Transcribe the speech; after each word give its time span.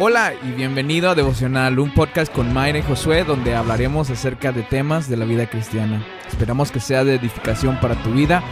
Hola 0.00 0.34
y 0.42 0.50
bienvenido 0.50 1.08
a 1.08 1.14
Devocional, 1.14 1.78
un 1.78 1.94
podcast 1.94 2.32
con 2.32 2.52
Mayra 2.52 2.78
y 2.78 2.82
Josué 2.82 3.22
donde 3.22 3.54
hablaremos 3.54 4.10
acerca 4.10 4.50
de 4.50 4.64
temas 4.64 5.08
de 5.08 5.16
la 5.16 5.24
vida 5.24 5.48
cristiana. 5.48 6.04
Esperamos 6.26 6.72
que 6.72 6.80
sea 6.80 7.04
de 7.04 7.14
edificación 7.14 7.78
para 7.80 7.94
tu 8.02 8.10
vida. 8.10 8.42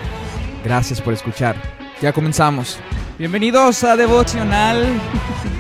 Gracias 0.63 1.01
por 1.01 1.13
escuchar. 1.13 1.57
Ya 2.01 2.13
comenzamos. 2.13 2.79
Bienvenidos 3.19 3.83
a 3.83 3.97
Devocional. 3.97 4.87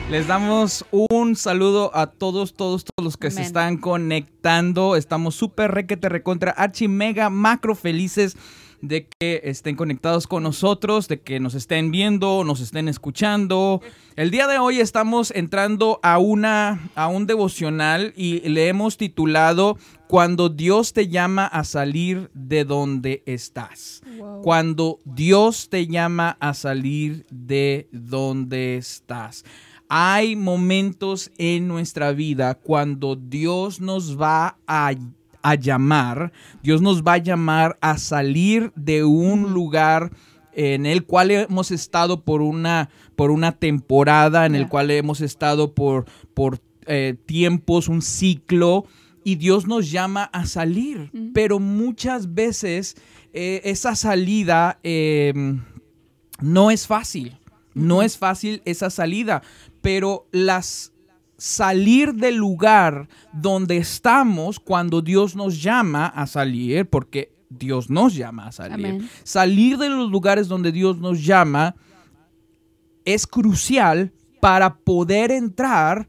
Les 0.08 0.28
damos 0.28 0.84
un 0.92 1.34
saludo 1.34 1.90
a 1.96 2.06
todos, 2.06 2.54
todos, 2.54 2.84
todos 2.84 3.04
los 3.04 3.16
que 3.16 3.32
se 3.32 3.42
están 3.42 3.76
conectando. 3.76 4.94
Estamos 4.94 5.34
súper 5.34 5.72
requete 5.72 6.08
recontra 6.08 6.52
archi 6.52 6.86
mega 6.86 7.28
macro 7.28 7.74
felices 7.74 8.36
de 8.82 9.06
que 9.06 9.40
estén 9.44 9.76
conectados 9.76 10.26
con 10.26 10.42
nosotros, 10.42 11.08
de 11.08 11.20
que 11.20 11.40
nos 11.40 11.54
estén 11.54 11.90
viendo, 11.90 12.44
nos 12.44 12.60
estén 12.60 12.88
escuchando. 12.88 13.80
El 14.16 14.30
día 14.30 14.46
de 14.48 14.58
hoy 14.58 14.80
estamos 14.80 15.30
entrando 15.30 16.00
a 16.02 16.18
una 16.18 16.90
a 16.94 17.06
un 17.06 17.26
devocional 17.26 18.12
y 18.16 18.40
le 18.40 18.68
hemos 18.68 18.98
titulado 18.98 19.78
Cuando 20.08 20.48
Dios 20.50 20.92
te 20.92 21.08
llama 21.08 21.46
a 21.46 21.64
salir 21.64 22.30
de 22.34 22.64
donde 22.64 23.22
estás. 23.24 24.02
Wow. 24.18 24.42
Cuando 24.42 24.98
Dios 25.04 25.70
te 25.70 25.86
llama 25.86 26.36
a 26.40 26.52
salir 26.52 27.24
de 27.30 27.88
donde 27.92 28.76
estás. 28.76 29.44
Hay 29.94 30.36
momentos 30.36 31.30
en 31.36 31.68
nuestra 31.68 32.12
vida 32.12 32.54
cuando 32.54 33.14
Dios 33.14 33.80
nos 33.80 34.18
va 34.20 34.56
a, 34.66 34.92
a 35.42 35.54
llamar, 35.54 36.32
Dios 36.62 36.80
nos 36.80 37.02
va 37.02 37.14
a 37.14 37.18
llamar 37.18 37.78
a 37.80 37.98
salir 37.98 38.72
de 38.76 39.04
un 39.04 39.52
lugar 39.52 40.10
en 40.54 40.86
el 40.86 41.04
cual 41.04 41.30
hemos 41.30 41.70
estado 41.70 42.22
por 42.22 42.42
una, 42.42 42.90
por 43.16 43.30
una 43.30 43.52
temporada, 43.52 44.46
en 44.46 44.54
el 44.54 44.68
cual 44.68 44.90
hemos 44.90 45.20
estado 45.20 45.74
por, 45.74 46.04
por 46.34 46.60
eh, 46.86 47.16
tiempos, 47.26 47.88
un 47.88 48.02
ciclo, 48.02 48.84
y 49.24 49.36
Dios 49.36 49.66
nos 49.66 49.90
llama 49.90 50.24
a 50.24 50.46
salir. 50.46 51.10
Pero 51.32 51.58
muchas 51.58 52.34
veces 52.34 52.96
eh, 53.32 53.60
esa 53.64 53.94
salida 53.94 54.78
eh, 54.82 55.32
no 56.40 56.70
es 56.70 56.86
fácil. 56.86 57.38
No 57.74 58.02
es 58.02 58.18
fácil 58.18 58.60
esa 58.66 58.90
salida, 58.90 59.42
pero 59.80 60.26
las 60.30 60.92
salir 61.42 62.14
del 62.14 62.36
lugar 62.36 63.08
donde 63.32 63.76
estamos 63.76 64.60
cuando 64.60 65.02
Dios 65.02 65.34
nos 65.34 65.60
llama 65.60 66.06
a 66.06 66.28
salir, 66.28 66.88
porque 66.88 67.34
Dios 67.50 67.90
nos 67.90 68.14
llama 68.14 68.46
a 68.46 68.52
salir. 68.52 68.86
Amén. 68.86 69.10
Salir 69.24 69.76
de 69.76 69.88
los 69.88 70.08
lugares 70.08 70.46
donde 70.46 70.70
Dios 70.70 70.98
nos 70.98 71.24
llama 71.24 71.74
es 73.04 73.26
crucial 73.26 74.12
para 74.40 74.76
poder 74.76 75.32
entrar 75.32 76.08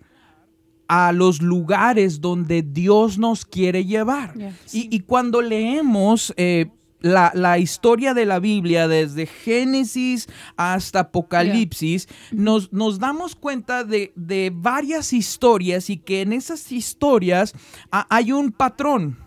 a 0.88 1.12
los 1.12 1.42
lugares 1.42 2.22
donde 2.22 2.62
Dios 2.62 3.18
nos 3.18 3.44
quiere 3.44 3.86
llevar. 3.86 4.36
Y 4.72 5.00
cuando 5.00 5.42
leemos 5.42 6.32
eh, 6.38 6.68
la, 7.04 7.32
la 7.36 7.60
historia 7.60 8.16
de 8.16 8.26
la 8.26 8.40
Biblia, 8.40 8.88
desde 8.88 9.28
Génesis 9.28 10.28
hasta 10.58 11.02
Apocalipsis, 11.02 12.08
nos, 12.32 12.74
nos 12.74 12.98
damos 12.98 13.36
cuenta 13.36 13.84
de, 13.84 14.12
de 14.16 14.52
varias 14.52 15.14
historias 15.14 15.92
y 15.92 15.98
que 15.98 16.22
en 16.22 16.34
esas 16.34 16.72
historias 16.72 17.54
ha- 17.92 18.08
hay 18.10 18.32
un 18.32 18.52
patrón. 18.52 19.20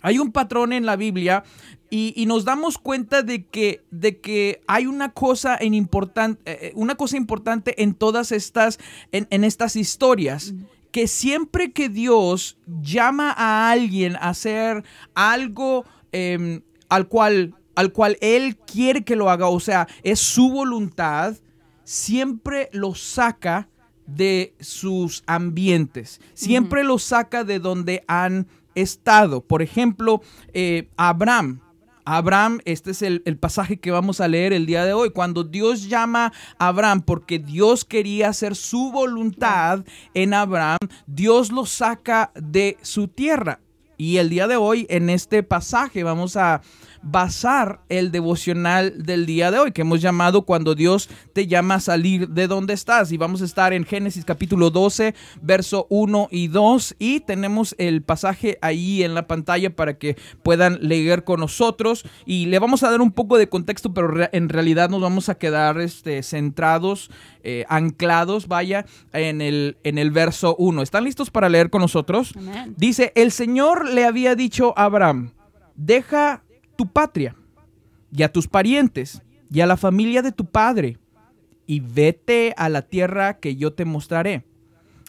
Hay 0.00 0.20
un 0.20 0.30
patrón 0.30 0.72
en 0.72 0.86
la 0.86 0.94
Biblia 0.94 1.42
y, 1.90 2.12
y 2.14 2.26
nos 2.26 2.44
damos 2.44 2.78
cuenta 2.78 3.22
de 3.22 3.46
que, 3.46 3.82
de 3.90 4.20
que 4.20 4.60
hay 4.68 4.86
una 4.86 5.10
cosa, 5.12 5.56
en 5.58 5.72
importan- 5.74 6.38
eh, 6.44 6.70
una 6.76 6.94
cosa 6.94 7.16
importante 7.16 7.82
en 7.82 7.94
todas 7.94 8.30
estas, 8.30 8.78
en, 9.10 9.26
en 9.30 9.42
estas 9.42 9.74
historias. 9.74 10.54
Que 10.92 11.06
siempre 11.08 11.72
que 11.72 11.88
Dios 11.88 12.58
llama 12.80 13.34
a 13.36 13.70
alguien 13.70 14.16
a 14.16 14.28
hacer 14.30 14.84
algo 15.14 15.84
em, 16.12 16.62
al, 16.88 17.08
cual, 17.08 17.54
al 17.74 17.92
cual 17.92 18.16
Él 18.20 18.56
quiere 18.56 19.04
que 19.04 19.16
lo 19.16 19.30
haga, 19.30 19.48
o 19.48 19.60
sea, 19.60 19.88
es 20.02 20.20
su 20.20 20.50
voluntad, 20.50 21.36
siempre 21.84 22.68
lo 22.72 22.94
saca 22.94 23.68
de 24.06 24.54
sus 24.60 25.22
ambientes, 25.26 26.20
siempre 26.34 26.82
lo 26.82 26.98
saca 26.98 27.44
de 27.44 27.58
donde 27.58 28.04
han 28.08 28.46
estado. 28.74 29.42
Por 29.42 29.62
ejemplo, 29.62 30.22
eh, 30.52 30.88
Abraham. 30.96 31.60
Abraham, 32.04 32.60
este 32.64 32.92
es 32.92 33.02
el, 33.02 33.20
el 33.26 33.36
pasaje 33.36 33.78
que 33.78 33.90
vamos 33.90 34.22
a 34.22 34.28
leer 34.28 34.54
el 34.54 34.64
día 34.64 34.82
de 34.86 34.94
hoy. 34.94 35.10
Cuando 35.10 35.44
Dios 35.44 35.90
llama 35.90 36.32
a 36.58 36.68
Abraham 36.68 37.02
porque 37.02 37.38
Dios 37.38 37.84
quería 37.84 38.30
hacer 38.30 38.56
su 38.56 38.90
voluntad 38.90 39.84
en 40.14 40.32
Abraham, 40.32 40.78
Dios 41.06 41.52
lo 41.52 41.66
saca 41.66 42.32
de 42.34 42.78
su 42.80 43.08
tierra. 43.08 43.60
Y 44.00 44.18
el 44.18 44.30
día 44.30 44.46
de 44.46 44.56
hoy, 44.56 44.86
en 44.90 45.10
este 45.10 45.42
pasaje, 45.42 46.04
vamos 46.04 46.36
a 46.36 46.62
basar 47.02 47.80
el 47.88 48.10
devocional 48.10 49.04
del 49.04 49.26
día 49.26 49.50
de 49.50 49.58
hoy, 49.58 49.72
que 49.72 49.82
hemos 49.82 50.00
llamado 50.00 50.42
Cuando 50.42 50.74
Dios 50.74 51.08
te 51.32 51.46
llama 51.46 51.76
a 51.76 51.80
salir 51.80 52.28
de 52.28 52.46
donde 52.46 52.74
estás. 52.74 53.12
Y 53.12 53.16
vamos 53.16 53.42
a 53.42 53.44
estar 53.44 53.72
en 53.72 53.84
Génesis 53.84 54.24
capítulo 54.24 54.70
12, 54.70 55.14
verso 55.42 55.86
1 55.90 56.28
y 56.30 56.48
2. 56.48 56.96
Y 56.98 57.20
tenemos 57.20 57.74
el 57.78 58.02
pasaje 58.02 58.58
ahí 58.62 59.02
en 59.02 59.14
la 59.14 59.26
pantalla 59.26 59.74
para 59.74 59.98
que 59.98 60.16
puedan 60.42 60.78
leer 60.80 61.24
con 61.24 61.40
nosotros. 61.40 62.04
Y 62.26 62.46
le 62.46 62.58
vamos 62.58 62.82
a 62.82 62.90
dar 62.90 63.00
un 63.00 63.12
poco 63.12 63.38
de 63.38 63.48
contexto, 63.48 63.92
pero 63.92 64.28
en 64.32 64.48
realidad 64.48 64.90
nos 64.90 65.00
vamos 65.00 65.28
a 65.28 65.36
quedar 65.36 65.80
este, 65.80 66.22
centrados, 66.22 67.10
eh, 67.42 67.64
anclados, 67.68 68.48
vaya, 68.48 68.86
en 69.12 69.40
el, 69.40 69.76
en 69.84 69.98
el 69.98 70.10
verso 70.10 70.56
1. 70.58 70.82
¿Están 70.82 71.04
listos 71.04 71.30
para 71.30 71.48
leer 71.48 71.70
con 71.70 71.82
nosotros? 71.82 72.34
Amén. 72.36 72.74
Dice, 72.76 73.12
el 73.14 73.32
Señor 73.32 73.88
le 73.88 74.04
había 74.04 74.34
dicho 74.34 74.74
a 74.76 74.84
Abraham, 74.84 75.32
deja 75.74 76.42
tu 76.78 76.86
patria 76.86 77.34
y 78.16 78.22
a 78.22 78.32
tus 78.32 78.46
parientes 78.46 79.20
y 79.50 79.60
a 79.60 79.66
la 79.66 79.76
familia 79.76 80.22
de 80.22 80.30
tu 80.30 80.46
padre 80.46 80.96
y 81.66 81.80
vete 81.80 82.54
a 82.56 82.68
la 82.68 82.82
tierra 82.82 83.40
que 83.40 83.56
yo 83.56 83.72
te 83.72 83.84
mostraré. 83.84 84.46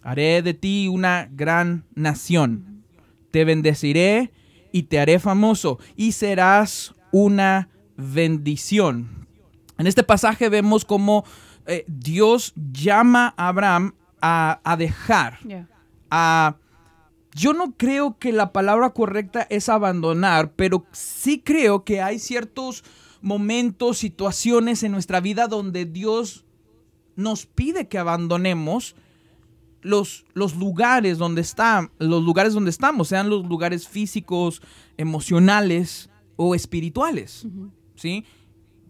Haré 0.02 0.42
de 0.42 0.56
ti 0.56 0.88
una 0.88 1.30
gran 1.32 1.86
nación. 1.94 2.84
Te 3.30 3.46
bendeciré 3.46 4.32
y 4.72 4.84
te 4.84 5.00
haré 5.00 5.20
famoso 5.20 5.78
y 5.96 6.14
serás 6.14 6.96
una 7.12 7.70
bendición. 7.96 9.28
En 9.78 9.86
este 9.86 10.02
pasaje 10.02 10.50
vemos 10.50 10.86
cómo 10.86 11.24
eh, 11.68 11.86
Dios 11.88 12.52
llama 12.72 13.36
a 13.38 13.50
Abraham 13.50 13.94
a, 14.22 14.60
a 14.64 14.76
dejar, 14.76 15.38
a... 16.10 16.56
Yo 17.36 17.54
no 17.54 17.76
creo 17.78 18.18
que 18.18 18.32
la 18.32 18.52
palabra 18.52 18.92
correcta 18.92 19.46
es 19.50 19.70
abandonar, 19.70 20.54
pero 20.56 20.86
sí 20.92 21.42
creo 21.42 21.84
que 21.84 22.02
hay 22.02 22.20
ciertos 22.20 22.84
momentos, 23.22 23.98
situaciones 23.98 24.84
en 24.84 24.92
nuestra 24.92 25.20
vida 25.20 25.48
donde 25.48 25.86
Dios 25.86 26.46
nos 27.16 27.46
pide 27.46 27.88
que 27.88 27.98
abandonemos 27.98 28.96
los, 29.82 30.26
los 30.34 30.56
lugares 30.56 31.18
donde 31.18 31.42
están, 31.42 31.92
los 32.00 32.24
lugares 32.24 32.54
donde 32.54 32.72
estamos, 32.72 33.10
sean 33.10 33.30
los 33.30 33.46
lugares 33.46 33.88
físicos, 33.88 34.62
emocionales 34.98 36.10
o 36.36 36.56
espirituales. 36.56 37.46
¿sí? 37.96 38.26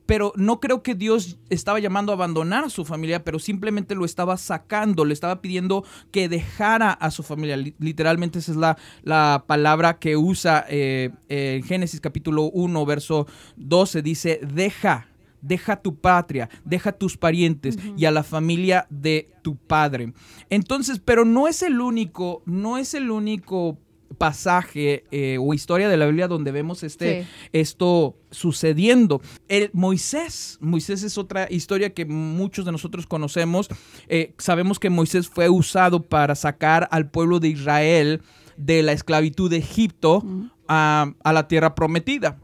Pero 0.09 0.33
no 0.35 0.59
creo 0.59 0.81
que 0.81 0.95
Dios 0.95 1.37
estaba 1.51 1.79
llamando 1.79 2.11
a 2.11 2.15
abandonar 2.15 2.63
a 2.63 2.69
su 2.69 2.83
familia, 2.83 3.23
pero 3.23 3.37
simplemente 3.37 3.93
lo 3.93 4.05
estaba 4.05 4.35
sacando, 4.37 5.05
le 5.05 5.13
estaba 5.13 5.39
pidiendo 5.39 5.85
que 6.11 6.27
dejara 6.27 6.91
a 6.91 7.11
su 7.11 7.21
familia. 7.21 7.55
Li- 7.57 7.75
Literalmente 7.79 8.39
esa 8.39 8.51
es 8.51 8.57
la, 8.57 8.77
la 9.03 9.43
palabra 9.45 9.99
que 9.99 10.17
usa 10.17 10.65
eh, 10.67 11.11
eh, 11.29 11.57
en 11.61 11.63
Génesis 11.63 12.01
capítulo 12.01 12.49
1, 12.51 12.85
verso 12.87 13.27
12. 13.57 14.01
Dice, 14.01 14.39
deja, 14.51 15.07
deja 15.41 15.75
tu 15.79 15.95
patria, 15.95 16.49
deja 16.65 16.91
tus 16.91 17.15
parientes 17.15 17.77
y 17.95 18.05
a 18.05 18.11
la 18.11 18.23
familia 18.23 18.87
de 18.89 19.29
tu 19.43 19.57
padre. 19.57 20.13
Entonces, 20.49 20.99
pero 20.99 21.23
no 21.23 21.47
es 21.47 21.61
el 21.61 21.79
único, 21.79 22.41
no 22.45 22.79
es 22.79 22.95
el 22.95 23.11
único 23.11 23.77
pasaje 24.17 25.03
eh, 25.11 25.37
o 25.39 25.53
historia 25.53 25.87
de 25.89 25.97
la 25.97 26.05
Biblia 26.05 26.27
donde 26.27 26.51
vemos 26.51 26.83
este, 26.83 27.23
Sí. 27.23 27.29
esto 27.53 28.15
sucediendo. 28.31 29.21
El 29.47 29.69
Moisés, 29.73 30.57
Moisés 30.61 31.03
es 31.03 31.17
otra 31.17 31.47
historia 31.49 31.93
que 31.93 32.05
muchos 32.05 32.65
de 32.65 32.71
nosotros 32.71 33.05
conocemos. 33.07 33.69
Eh, 34.07 34.33
sabemos 34.37 34.79
que 34.79 34.89
Moisés 34.89 35.27
fue 35.27 35.49
usado 35.49 36.03
para 36.03 36.35
sacar 36.35 36.87
al 36.91 37.09
pueblo 37.09 37.39
de 37.39 37.49
Israel 37.49 38.21
de 38.57 38.83
la 38.83 38.91
esclavitud 38.91 39.49
de 39.49 39.57
Egipto 39.57 40.23
a, 40.67 41.13
a 41.23 41.33
la 41.33 41.47
tierra 41.47 41.75
prometida. 41.75 42.39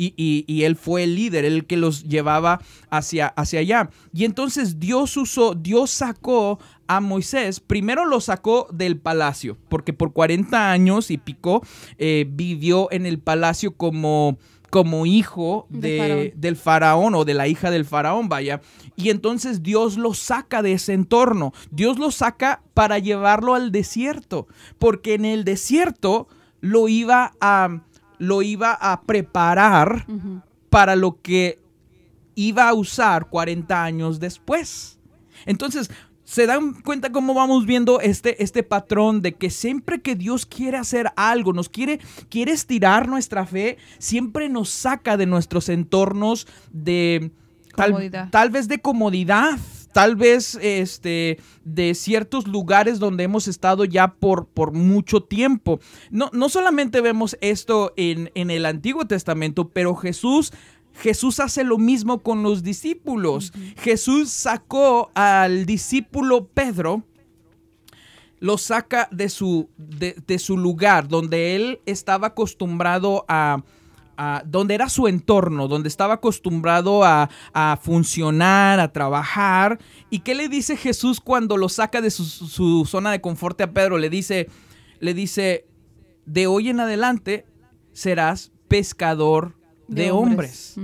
Y, 0.00 0.14
y- 0.16 0.44
y 0.46 0.62
él 0.62 0.76
fue 0.76 1.02
el 1.02 1.16
líder, 1.16 1.44
el 1.44 1.66
que 1.66 1.76
los 1.76 2.04
llevaba 2.04 2.60
hacia, 2.88 3.26
hacia 3.26 3.58
allá. 3.58 3.90
Y 4.14 4.24
entonces 4.24 4.78
Dios 4.78 5.16
usó, 5.16 5.54
Dios 5.56 5.90
sacó 5.90 6.60
a 6.88 7.00
Moisés, 7.00 7.60
primero 7.60 8.04
lo 8.06 8.20
sacó 8.20 8.66
del 8.72 8.96
palacio, 8.98 9.56
porque 9.68 9.92
por 9.92 10.12
40 10.12 10.70
años 10.72 11.10
y 11.10 11.18
pico 11.18 11.62
eh, 11.98 12.26
vivió 12.28 12.90
en 12.90 13.04
el 13.06 13.18
palacio 13.18 13.76
como, 13.76 14.38
como 14.70 15.04
hijo 15.06 15.66
De 15.68 15.80
de- 15.92 15.98
faraón. 15.98 16.30
del 16.40 16.56
faraón 16.56 17.14
o 17.14 17.24
de 17.24 17.34
la 17.34 17.46
hija 17.46 17.70
del 17.70 17.84
faraón, 17.84 18.28
vaya. 18.28 18.60
Y 18.96 19.10
entonces 19.10 19.62
Dios 19.62 19.96
lo 19.96 20.14
saca 20.14 20.62
de 20.62 20.72
ese 20.72 20.94
entorno. 20.94 21.52
Dios 21.70 21.98
lo 21.98 22.10
saca 22.10 22.62
para 22.74 22.98
llevarlo 22.98 23.54
al 23.54 23.70
desierto. 23.70 24.48
Porque 24.78 25.14
en 25.14 25.24
el 25.24 25.44
desierto 25.44 26.26
lo 26.60 26.88
iba 26.88 27.32
a, 27.40 27.82
lo 28.18 28.42
iba 28.42 28.72
a 28.72 29.02
preparar 29.02 30.06
para 30.70 30.96
lo 30.96 31.20
que 31.22 31.60
iba 32.34 32.68
a 32.68 32.74
usar 32.74 33.28
40 33.28 33.84
años 33.84 34.20
después. 34.20 34.98
Entonces, 35.46 35.90
se 36.28 36.44
dan 36.44 36.74
cuenta 36.82 37.10
cómo 37.10 37.32
vamos 37.32 37.64
viendo 37.64 38.02
este, 38.02 38.42
este 38.42 38.62
patrón 38.62 39.22
de 39.22 39.32
que 39.32 39.48
siempre 39.48 40.02
que 40.02 40.14
Dios 40.14 40.44
quiere 40.44 40.76
hacer 40.76 41.10
algo, 41.16 41.54
nos 41.54 41.70
quiere, 41.70 42.00
quiere 42.28 42.52
estirar 42.52 43.08
nuestra 43.08 43.46
fe, 43.46 43.78
siempre 43.98 44.50
nos 44.50 44.68
saca 44.68 45.16
de 45.16 45.24
nuestros 45.24 45.70
entornos 45.70 46.46
de 46.70 47.30
tal, 47.74 48.10
tal 48.30 48.50
vez 48.50 48.68
de 48.68 48.78
comodidad, 48.78 49.58
tal 49.94 50.16
vez 50.16 50.58
este, 50.60 51.38
de 51.64 51.94
ciertos 51.94 52.46
lugares 52.46 52.98
donde 52.98 53.24
hemos 53.24 53.48
estado 53.48 53.86
ya 53.86 54.08
por, 54.12 54.48
por 54.48 54.72
mucho 54.72 55.22
tiempo. 55.22 55.80
No, 56.10 56.28
no 56.34 56.50
solamente 56.50 57.00
vemos 57.00 57.38
esto 57.40 57.94
en, 57.96 58.30
en 58.34 58.50
el 58.50 58.66
Antiguo 58.66 59.06
Testamento, 59.06 59.70
pero 59.70 59.94
Jesús 59.94 60.52
Jesús 61.00 61.38
hace 61.40 61.64
lo 61.64 61.78
mismo 61.78 62.22
con 62.22 62.42
los 62.42 62.62
discípulos. 62.62 63.52
Jesús 63.78 64.30
sacó 64.30 65.10
al 65.14 65.64
discípulo 65.64 66.48
Pedro, 66.48 67.04
lo 68.40 68.58
saca 68.58 69.08
de 69.10 69.28
su, 69.28 69.68
de, 69.76 70.38
su 70.38 70.56
lugar, 70.56 71.08
donde 71.08 71.56
él 71.56 71.80
estaba 71.86 72.28
acostumbrado 72.28 73.24
a, 73.28 73.62
donde 74.46 74.74
era 74.74 74.88
su 74.88 75.06
entorno, 75.06 75.68
donde 75.68 75.88
estaba 75.88 76.14
acostumbrado 76.14 77.04
a, 77.04 77.28
funcionar, 77.80 78.80
a 78.80 78.92
trabajar. 78.92 79.78
¿Y 80.10 80.20
qué 80.20 80.34
le 80.34 80.48
dice 80.48 80.76
Jesús 80.76 81.20
cuando 81.20 81.56
lo 81.56 81.68
saca 81.68 82.00
de 82.00 82.10
su, 82.10 82.84
zona 82.86 83.12
de 83.12 83.20
confort 83.20 83.60
a 83.60 83.70
Pedro? 83.70 83.98
Le 83.98 84.10
dice, 84.10 84.48
le 84.98 85.14
dice, 85.14 85.66
de 86.26 86.48
hoy 86.48 86.68
en 86.68 86.80
adelante 86.80 87.46
serás 87.92 88.50
pescador 88.66 89.57
de, 89.88 90.10
hombres. 90.10 90.76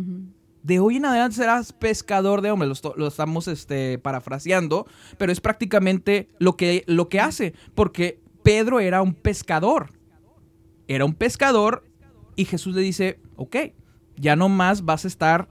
De 0.62 0.80
hoy 0.80 0.96
en 0.96 1.04
adelante 1.04 1.36
serás 1.36 1.72
pescador 1.72 2.40
de 2.40 2.50
hombres. 2.50 2.82
Lo, 2.96 3.06
estamos 3.06 3.48
este, 3.48 3.98
parafraseando, 3.98 4.86
pero 5.18 5.30
es 5.30 5.40
prácticamente 5.40 6.28
lo 6.38 6.56
que, 6.56 6.84
lo 6.86 7.08
que 7.08 7.20
hace, 7.20 7.54
porque 7.74 8.20
Pedro 8.42 8.80
era 8.80 9.02
un 9.02 9.14
pescador. 9.14 9.92
Era 10.88 11.04
un 11.04 11.14
pescador 11.14 11.84
y 12.34 12.46
Jesús 12.46 12.74
le 12.74 12.82
dice, 12.82 13.20
ok, 13.36 13.56
ya 14.16 14.36
no 14.36 14.48
más 14.48 14.84
vas 14.84 15.04
a 15.04 15.08
estar 15.08 15.48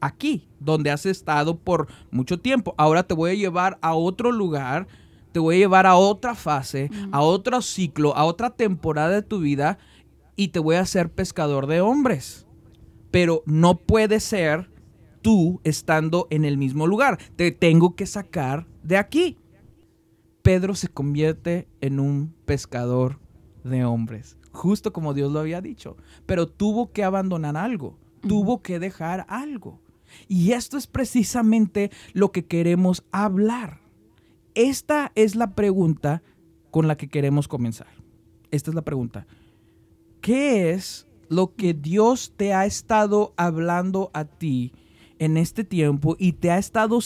aquí, 0.00 0.48
donde 0.58 0.90
has 0.90 1.06
estado 1.06 1.58
por 1.58 1.88
mucho 2.10 2.40
tiempo. 2.40 2.74
Ahora 2.78 3.02
te 3.02 3.14
voy 3.14 3.30
a 3.30 3.34
llevar 3.34 3.78
a 3.80 3.94
otro 3.94 4.32
lugar, 4.32 4.86
te 5.32 5.38
voy 5.38 5.56
a 5.56 5.58
llevar 5.58 5.86
a 5.86 5.96
otra 5.96 6.34
fase, 6.34 6.90
a 7.12 7.20
otro 7.20 7.60
ciclo, 7.62 8.16
a 8.16 8.24
otra 8.24 8.50
temporada 8.50 9.10
de 9.10 9.22
tu 9.22 9.40
vida 9.40 9.78
y 10.34 10.48
te 10.48 10.58
voy 10.58 10.76
a 10.76 10.80
hacer 10.80 11.10
pescador 11.10 11.66
de 11.66 11.80
hombres 11.80 12.45
pero 13.10 13.42
no 13.46 13.78
puede 13.78 14.20
ser 14.20 14.70
tú 15.22 15.60
estando 15.64 16.26
en 16.30 16.44
el 16.44 16.56
mismo 16.56 16.86
lugar. 16.86 17.18
Te 17.36 17.50
tengo 17.50 17.96
que 17.96 18.06
sacar 18.06 18.66
de 18.82 18.96
aquí. 18.96 19.38
Pedro 20.42 20.74
se 20.74 20.88
convierte 20.88 21.66
en 21.80 21.98
un 21.98 22.32
pescador 22.44 23.18
de 23.64 23.84
hombres, 23.84 24.36
justo 24.52 24.92
como 24.92 25.14
Dios 25.14 25.32
lo 25.32 25.40
había 25.40 25.60
dicho, 25.60 25.96
pero 26.24 26.46
tuvo 26.46 26.92
que 26.92 27.02
abandonar 27.02 27.56
algo, 27.56 27.98
tuvo 28.20 28.62
que 28.62 28.78
dejar 28.78 29.26
algo. 29.28 29.80
Y 30.28 30.52
esto 30.52 30.76
es 30.76 30.86
precisamente 30.86 31.90
lo 32.12 32.30
que 32.30 32.44
queremos 32.44 33.04
hablar. 33.10 33.80
Esta 34.54 35.10
es 35.16 35.34
la 35.34 35.54
pregunta 35.54 36.22
con 36.70 36.86
la 36.86 36.96
que 36.96 37.08
queremos 37.08 37.48
comenzar. 37.48 37.88
Esta 38.50 38.70
es 38.70 38.74
la 38.74 38.82
pregunta. 38.82 39.26
¿Qué 40.20 40.70
es 40.70 41.05
lo 41.28 41.54
que 41.54 41.74
Dios 41.74 42.32
te 42.36 42.54
ha 42.54 42.66
estado 42.66 43.34
hablando 43.36 44.10
a 44.14 44.24
ti 44.24 44.72
en 45.18 45.36
este 45.36 45.64
tiempo 45.64 46.16
y 46.18 46.32
te 46.32 46.50
ha 46.50 46.58
estado 46.58 46.98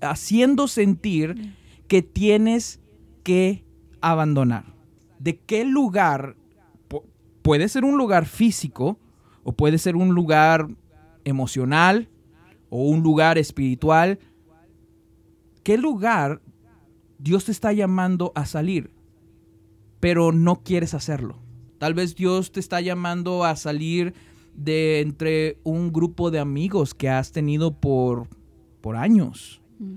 haciendo 0.00 0.68
sentir 0.68 1.54
que 1.86 2.02
tienes 2.02 2.80
que 3.22 3.64
abandonar. 4.00 4.74
¿De 5.18 5.38
qué 5.38 5.64
lugar? 5.64 6.36
puede 7.42 7.68
ser 7.68 7.84
un 7.84 7.98
lugar 7.98 8.26
físico 8.26 8.98
o 9.42 9.52
puede 9.52 9.78
ser 9.78 9.96
un 9.96 10.14
lugar 10.14 10.68
emocional 11.24 12.08
o 12.70 12.84
un 12.84 13.02
lugar 13.02 13.36
espiritual. 13.36 14.18
¿Qué 15.62 15.76
lugar 15.76 16.40
Dios 17.18 17.44
te 17.44 17.52
está 17.52 17.72
llamando 17.72 18.32
a 18.34 18.46
salir, 18.46 18.92
pero 20.00 20.32
no 20.32 20.62
quieres 20.62 20.94
hacerlo? 20.94 21.41
Tal 21.82 21.94
vez 21.94 22.14
Dios 22.14 22.52
te 22.52 22.60
está 22.60 22.80
llamando 22.80 23.42
a 23.42 23.56
salir 23.56 24.14
de 24.54 25.00
entre 25.00 25.58
un 25.64 25.92
grupo 25.92 26.30
de 26.30 26.38
amigos 26.38 26.94
que 26.94 27.08
has 27.08 27.32
tenido 27.32 27.74
por, 27.74 28.28
por 28.80 28.94
años. 28.94 29.60
Mm. 29.80 29.94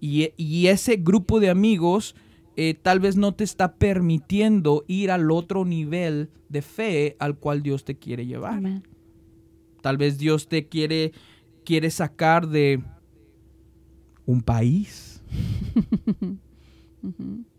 Y, 0.00 0.66
ese 0.68 0.96
grupo 0.96 1.38
de 1.38 1.50
amigos 1.50 2.16
eh, 2.56 2.72
tal 2.72 3.00
vez 3.00 3.18
no 3.18 3.34
te 3.34 3.44
está 3.44 3.74
permitiendo 3.74 4.86
ir 4.88 5.10
al 5.10 5.30
otro 5.30 5.66
nivel 5.66 6.30
de 6.48 6.62
fe 6.62 7.16
al 7.18 7.36
cual 7.36 7.62
Dios 7.62 7.84
te 7.84 7.98
quiere 7.98 8.24
llevar. 8.24 8.62
Tal 9.82 9.98
vez 9.98 10.16
Dios 10.16 10.48
te 10.48 10.68
quiere, 10.68 11.12
quiere 11.66 11.90
sacar 11.90 12.48
de 12.48 12.82
un 14.24 14.40
país. 14.40 15.22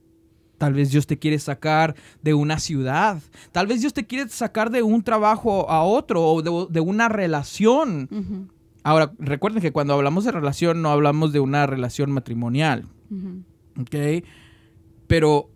Tal 0.57 0.73
vez 0.73 0.91
Dios 0.91 1.05
te 1.05 1.17
quiere 1.17 1.37
sacar 1.39 1.95
de 2.23 2.33
una 2.33 2.59
ciudad. 2.59 3.21
Tal 3.51 3.67
vez 3.67 3.81
Dios 3.81 3.93
te 3.93 4.07
quiere 4.07 4.29
sacar 4.29 4.71
de 4.71 4.81
un 4.81 5.03
trabajo 5.03 5.69
a 5.69 5.83
otro 5.83 6.23
o 6.23 6.67
de, 6.67 6.79
una 6.79 7.09
relación. 7.09 8.49
Ahora, 8.83 9.13
recuerden 9.19 9.61
que 9.61 9.71
cuando 9.71 9.93
hablamos 9.93 10.23
de 10.25 10.31
relación 10.31 10.81
no 10.81 10.89
hablamos 10.89 11.31
de 11.31 11.39
una 11.39 11.65
relación 11.67 12.11
matrimonial. 12.11 12.85
¿Ok? 13.79 14.25
Pero 15.05 15.51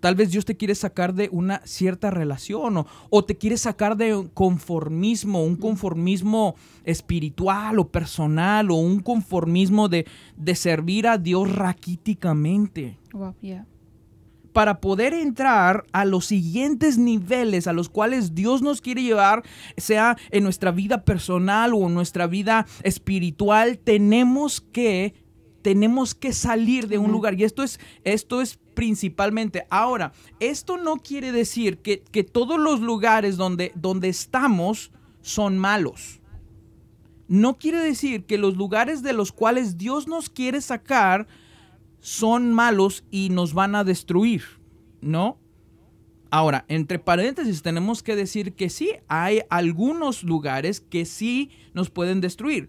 tal 0.00 0.14
vez 0.14 0.30
Dios 0.30 0.44
te 0.44 0.56
quiere 0.56 0.74
sacar 0.74 1.14
de 1.14 1.28
una 1.32 1.60
cierta 1.64 2.10
relación 2.10 2.86
o, 3.10 3.24
te 3.24 3.36
quiere 3.36 3.56
sacar 3.56 3.96
de 3.96 4.14
un 4.14 4.28
conformismo, 4.28 5.44
un 5.44 5.56
conformismo 5.56 6.54
espiritual 6.84 7.80
o 7.80 7.88
personal 7.88 8.70
o 8.70 8.76
un 8.76 9.00
conformismo 9.00 9.88
de, 9.88 10.06
servir 10.54 11.08
a 11.08 11.18
Dios 11.18 11.54
raquíticamente. 11.54 12.98
Wow, 13.12 13.34
yeah 13.40 13.66
para 14.54 14.80
poder 14.80 15.14
entrar 15.14 15.84
a 15.92 16.04
los 16.04 16.26
siguientes 16.26 16.96
niveles 16.96 17.66
a 17.66 17.72
los 17.72 17.88
cuales 17.88 18.36
Dios 18.36 18.62
nos 18.62 18.80
quiere 18.80 19.02
llevar, 19.02 19.42
sea 19.76 20.16
en 20.30 20.44
nuestra 20.44 20.70
vida 20.70 21.04
personal 21.04 21.74
o 21.74 21.88
en 21.88 21.94
nuestra 21.94 22.28
vida 22.28 22.64
espiritual, 22.84 23.78
tenemos 23.78 24.60
que 24.60 25.14
tenemos 25.60 26.14
que 26.14 26.32
salir 26.32 26.86
de 26.86 26.98
un 26.98 27.10
lugar 27.10 27.34
y 27.34 27.42
esto 27.42 27.64
es 27.64 27.80
esto 28.04 28.40
es 28.40 28.56
principalmente. 28.74 29.66
Ahora, 29.70 30.12
esto 30.38 30.76
no 30.76 30.98
quiere 30.98 31.32
decir 31.32 31.78
que, 31.78 32.04
que 32.04 32.22
todos 32.22 32.60
los 32.60 32.80
lugares 32.80 33.36
donde, 33.36 33.72
donde 33.74 34.08
estamos 34.08 34.92
son 35.20 35.58
malos. 35.58 36.20
No 37.26 37.58
quiere 37.58 37.78
decir 37.78 38.24
que 38.24 38.38
los 38.38 38.56
lugares 38.56 39.02
de 39.02 39.14
los 39.14 39.32
cuales 39.32 39.78
Dios 39.78 40.06
nos 40.06 40.30
quiere 40.30 40.60
sacar 40.60 41.26
son 42.04 42.52
malos 42.52 43.02
y 43.10 43.30
nos 43.30 43.54
van 43.54 43.74
a 43.74 43.82
destruir, 43.82 44.42
¿no? 45.00 45.38
Ahora, 46.30 46.66
entre 46.68 46.98
paréntesis, 46.98 47.62
tenemos 47.62 48.02
que 48.02 48.14
decir 48.14 48.52
que 48.52 48.68
sí, 48.68 48.90
hay 49.08 49.40
algunos 49.48 50.22
lugares 50.22 50.82
que 50.82 51.06
sí 51.06 51.48
nos 51.72 51.88
pueden 51.88 52.20
destruir. 52.20 52.68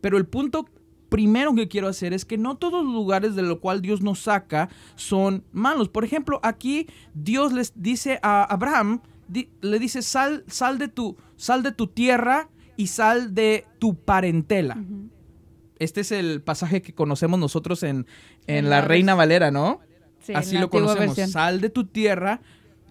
Pero 0.00 0.16
el 0.16 0.26
punto 0.26 0.64
primero 1.10 1.54
que 1.54 1.68
quiero 1.68 1.88
hacer 1.88 2.14
es 2.14 2.24
que 2.24 2.38
no 2.38 2.56
todos 2.56 2.82
los 2.82 2.94
lugares 2.94 3.36
de 3.36 3.42
los 3.42 3.58
cuales 3.58 3.82
Dios 3.82 4.00
nos 4.00 4.20
saca 4.20 4.70
son 4.94 5.44
malos. 5.52 5.90
Por 5.90 6.06
ejemplo, 6.06 6.40
aquí 6.42 6.86
Dios 7.12 7.52
les 7.52 7.74
dice 7.76 8.18
a 8.22 8.44
Abraham, 8.44 9.02
le 9.60 9.78
dice, 9.78 10.00
sal, 10.00 10.44
sal, 10.46 10.78
de 10.78 10.88
tu, 10.88 11.18
sal 11.36 11.62
de 11.62 11.72
tu 11.72 11.86
tierra 11.86 12.48
y 12.78 12.86
sal 12.86 13.34
de 13.34 13.66
tu 13.78 13.94
parentela. 13.94 14.78
Este 15.78 16.00
es 16.00 16.12
el 16.12 16.42
pasaje 16.42 16.82
que 16.82 16.92
conocemos 16.92 17.38
nosotros 17.38 17.82
en, 17.82 18.06
la 18.46 18.80
Reina 18.80 19.14
Valera, 19.14 19.50
¿no? 19.50 19.80
Así 20.34 20.58
lo 20.58 20.70
conocemos. 20.70 21.16
Sal 21.30 21.60
de 21.60 21.70
tu 21.70 21.86
tierra 21.86 22.40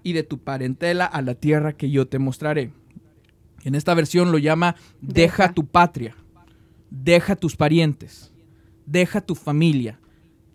y 0.04 0.14
de 0.14 0.24
tu 0.24 0.40
parentela 0.40 1.06
a 1.06 1.22
la 1.22 1.36
tierra 1.36 1.74
que 1.74 1.90
yo 1.90 2.08
te 2.08 2.20
mostraré. 2.20 2.72
En 3.64 3.76
esta 3.76 3.94
versión 3.94 4.32
lo 4.32 4.38
llama 4.38 4.76
deja, 5.02 5.52
tu 5.54 5.66
patria, 5.66 6.16
deja 6.90 7.36
tus 7.36 7.58
parientes, 7.58 8.32
deja 8.86 9.20
tu 9.20 9.36
familia, 9.36 10.00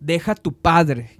deja 0.00 0.34
tu 0.34 0.52
padre. 0.54 1.18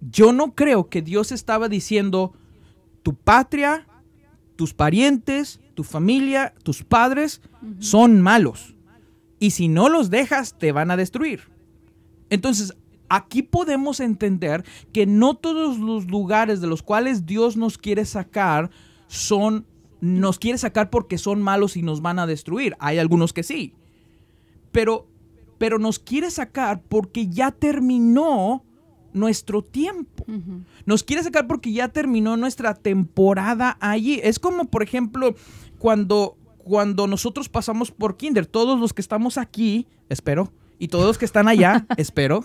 Yo 0.00 0.32
no 0.32 0.54
creo 0.54 0.88
que 0.88 1.02
Dios 1.02 1.32
estaba 1.32 1.68
diciendo 1.68 2.32
tu 3.02 3.14
patria, 3.14 3.86
tus 4.56 4.72
parientes, 4.72 5.60
tu 5.74 5.84
familia, 5.84 6.54
tus 6.62 6.82
padres 6.82 7.42
son 7.78 8.22
malos. 8.22 8.75
Y 9.38 9.50
si 9.50 9.68
no 9.68 9.88
los 9.88 10.10
dejas, 10.10 10.58
te 10.58 10.72
van 10.72 10.90
a 10.90 10.96
destruir. 10.96 11.42
Entonces, 12.30 12.74
aquí 13.08 13.42
podemos 13.42 14.00
entender 14.00 14.64
que 14.92 15.06
no 15.06 15.34
todos 15.34 15.78
los 15.78 16.06
lugares 16.06 16.60
de 16.60 16.66
los 16.66 16.82
cuales 16.82 17.26
Dios 17.26 17.56
nos 17.56 17.78
quiere 17.78 18.04
sacar 18.04 18.70
son 19.08 19.66
nos 19.98 20.38
quiere 20.38 20.58
sacar 20.58 20.90
porque 20.90 21.16
son 21.16 21.40
malos 21.40 21.76
y 21.76 21.82
nos 21.82 22.02
van 22.02 22.18
a 22.18 22.26
destruir. 22.26 22.76
Hay 22.80 22.98
algunos 22.98 23.32
que 23.32 23.42
sí. 23.42 23.72
Pero 24.72 25.08
pero 25.58 25.78
nos 25.78 25.98
quiere 25.98 26.30
sacar 26.30 26.82
porque 26.88 27.28
ya 27.28 27.50
terminó 27.50 28.62
nuestro 29.12 29.62
tiempo. 29.62 30.26
Nos 30.84 31.02
quiere 31.02 31.22
sacar 31.22 31.46
porque 31.46 31.72
ya 31.72 31.88
terminó 31.88 32.36
nuestra 32.36 32.74
temporada 32.74 33.78
allí. 33.80 34.20
Es 34.22 34.38
como, 34.38 34.66
por 34.66 34.82
ejemplo, 34.82 35.34
cuando, 35.78 36.36
cuando 36.66 37.06
nosotros 37.06 37.48
pasamos 37.48 37.92
por 37.92 38.16
Kinder, 38.16 38.44
todos 38.44 38.80
los 38.80 38.92
que 38.92 39.00
estamos 39.00 39.38
aquí, 39.38 39.86
espero, 40.08 40.52
y 40.80 40.88
todos 40.88 41.06
los 41.06 41.16
que 41.16 41.24
están 41.24 41.46
allá, 41.46 41.86
espero, 41.96 42.44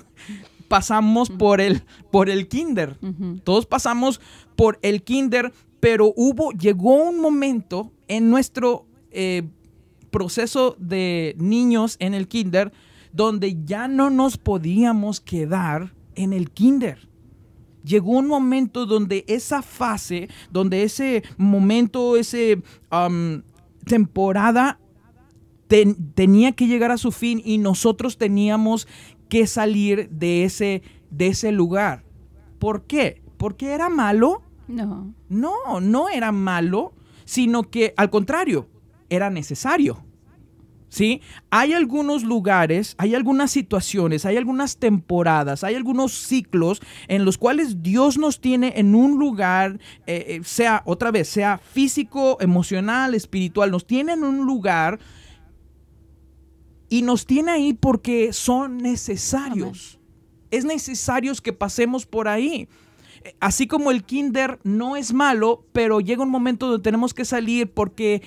pasamos 0.68 1.32
por 1.32 1.60
el, 1.60 1.82
por 2.12 2.30
el 2.30 2.48
Kinder. 2.48 3.00
Todos 3.44 3.66
pasamos 3.66 4.22
por 4.56 4.78
el 4.84 5.02
Kinder, 5.02 5.52
pero 5.80 6.14
hubo, 6.16 6.52
llegó 6.52 6.94
un 6.94 7.20
momento 7.20 7.92
en 8.08 8.30
nuestro 8.30 8.86
eh, 9.10 9.42
proceso 10.12 10.76
de 10.78 11.36
niños 11.40 11.96
en 11.98 12.14
el 12.14 12.28
Kinder 12.28 12.72
donde 13.12 13.58
ya 13.66 13.88
no 13.88 14.12
nos 14.12 14.38
podíamos 14.38 15.20
quedar 15.20 15.94
en 16.16 16.32
el 16.32 16.52
kinder. 16.52 17.10
Llegó 17.84 18.12
un 18.12 18.28
momento 18.28 18.86
donde 18.86 19.26
esa 19.28 19.62
fase, 19.62 20.30
donde 20.52 20.84
ese 20.84 21.24
momento, 21.38 22.16
ese 22.16 22.62
temporada 23.86 24.80
tenía 26.16 26.52
que 26.52 26.68
llegar 26.68 26.92
a 26.92 26.98
su 26.98 27.12
fin 27.12 27.42
y 27.44 27.58
nosotros 27.58 28.18
teníamos 28.18 28.88
que 29.30 29.48
salir 29.48 30.10
de 30.10 30.44
ese, 30.44 30.82
de 31.10 31.28
ese 31.28 31.52
lugar. 31.52 32.04
¿Por 32.60 32.84
qué? 32.84 33.22
¿Porque 33.38 33.74
era 33.74 33.90
malo? 33.90 34.42
No. 34.68 35.14
No, 35.30 35.80
no 35.80 36.10
era 36.10 36.32
malo, 36.32 36.94
sino 37.24 37.64
que 37.64 37.94
al 37.96 38.10
contrario, 38.10 38.68
era 39.10 39.30
necesario. 39.30 40.04
¿Sí? 40.92 41.22
Hay 41.50 41.74
algunos 41.74 42.24
lugares, 42.24 42.96
hay 43.00 43.16
algunas 43.16 43.50
situaciones, 43.50 44.26
hay 44.26 44.38
algunas 44.38 44.78
temporadas, 44.78 45.64
hay 45.64 45.74
algunos 45.76 46.12
ciclos 46.12 46.82
en 47.08 47.26
los 47.26 47.38
cuales 47.38 47.82
Dios 47.82 48.18
nos 48.18 48.42
tiene 48.42 48.74
en 48.76 48.94
un 48.94 49.18
lugar, 49.18 49.80
eh, 50.06 50.26
eh, 50.28 50.42
sea 50.44 50.84
otra 50.86 51.10
vez, 51.10 51.30
sea 51.30 51.58
físico, 51.58 52.38
emocional, 52.42 53.16
espiritual, 53.16 53.72
nos 53.72 53.88
tiene 53.88 54.14
en 54.14 54.24
un 54.24 54.46
lugar 54.46 55.00
y 56.90 57.02
nos 57.04 57.26
tiene 57.26 57.52
ahí 57.52 57.74
porque 57.74 58.34
son 58.34 58.78
necesarios. 58.78 59.98
Es 60.52 60.66
necesario 60.66 61.32
que 61.42 61.54
pasemos 61.54 62.06
por 62.06 62.28
ahí 62.28 62.68
así 63.40 63.68
como 63.68 63.92
el 63.92 64.04
kinder 64.04 64.60
no 64.64 64.96
es 64.96 65.14
malo, 65.14 65.66
pero 65.72 66.00
llega 66.00 66.24
un 66.24 66.30
momento 66.30 66.68
donde 66.68 66.84
tenemos 66.84 67.14
que 67.14 67.26
salir 67.26 67.72
porque 67.72 68.22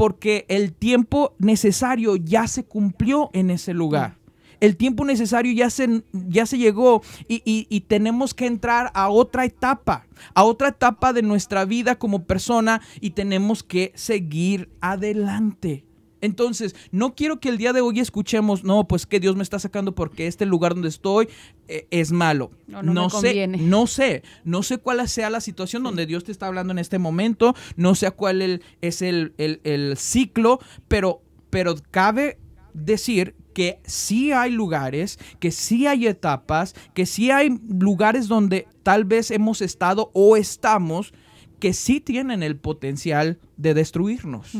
porque 0.00 0.46
el 0.48 0.72
tiempo 0.72 1.34
necesario 1.38 2.16
ya 2.16 2.48
se 2.48 2.64
cumplió 2.64 3.28
en 3.34 3.50
ese 3.50 3.74
lugar. 3.74 4.16
El 4.58 4.78
tiempo 4.78 5.04
necesario 5.04 5.52
ya 5.52 5.68
se, 5.68 6.04
ya 6.14 6.46
se 6.46 6.56
llegó 6.56 7.02
y, 7.28 7.42
y, 7.44 7.80
tenemos 7.82 8.32
que 8.32 8.46
entrar 8.46 8.90
a 8.94 9.10
otra 9.10 9.44
etapa, 9.44 10.06
a 10.32 10.44
otra 10.44 10.68
etapa 10.68 11.12
de 11.12 11.20
nuestra 11.20 11.66
vida 11.66 11.96
como 11.96 12.24
persona 12.24 12.80
y 13.02 13.10
tenemos 13.10 13.62
que 13.62 13.92
seguir 13.94 14.70
adelante. 14.80 15.84
Entonces, 16.20 16.74
no 16.90 17.14
quiero 17.14 17.40
que 17.40 17.48
el 17.48 17.58
día 17.58 17.72
de 17.72 17.80
hoy 17.80 18.00
escuchemos, 18.00 18.64
no, 18.64 18.86
pues 18.86 19.06
que 19.06 19.20
Dios 19.20 19.36
me 19.36 19.42
está 19.42 19.58
sacando 19.58 19.94
porque 19.94 20.26
este 20.26 20.46
lugar 20.46 20.74
donde 20.74 20.88
estoy 20.88 21.28
eh, 21.68 21.86
es 21.90 22.12
malo. 22.12 22.50
No, 22.66 22.82
no, 22.82 23.10
sé, 23.10 23.46
no 23.46 23.86
sé, 23.86 24.22
no 24.44 24.62
sé 24.62 24.78
cuál 24.78 25.08
sea 25.08 25.30
la 25.30 25.40
situación 25.40 25.82
donde 25.82 26.06
Dios 26.06 26.24
te 26.24 26.32
está 26.32 26.46
hablando 26.46 26.72
en 26.72 26.78
este 26.78 26.98
momento, 26.98 27.54
no 27.76 27.94
sé 27.94 28.10
cuál 28.10 28.60
es 28.80 29.02
el, 29.02 29.34
el, 29.38 29.96
ciclo, 29.96 30.60
pero, 30.88 31.22
pero 31.48 31.74
cabe 31.90 32.38
decir 32.74 33.34
que 33.54 33.80
sí 33.84 34.32
hay 34.32 34.50
lugares, 34.50 35.18
que 35.38 35.50
sí 35.50 35.86
hay 35.86 36.06
etapas, 36.06 36.74
que 36.94 37.06
sí 37.06 37.30
hay 37.30 37.58
lugares 37.68 38.28
donde 38.28 38.68
tal 38.82 39.04
vez 39.04 39.30
hemos 39.30 39.60
estado 39.62 40.10
o 40.12 40.36
estamos 40.36 41.12
que 41.58 41.72
sí 41.74 42.00
tienen 42.00 42.42
el 42.42 42.56
potencial 42.56 43.38
de 43.56 43.74
destruirnos 43.74 44.56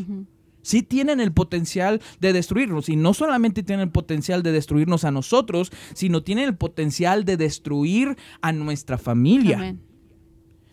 sí 0.63 0.83
tienen 0.83 1.21
el 1.21 1.33
potencial 1.33 2.01
de 2.21 2.33
destruirnos. 2.33 2.89
Y 2.89 2.97
no 2.97 3.15
solamente 3.15 3.63
tienen 3.63 3.89
el 3.89 3.93
potencial 3.93 4.43
de 4.43 4.53
destruirnos 4.53 5.05
a 5.05 5.11
nosotros, 5.11 5.71
sino 5.95 6.23
tienen 6.23 6.47
el 6.47 6.57
potencial 6.57 7.25
de 7.25 7.37
destruir 7.37 8.17
a 8.43 8.53
nuestra 8.53 8.99
familia. 8.99 9.77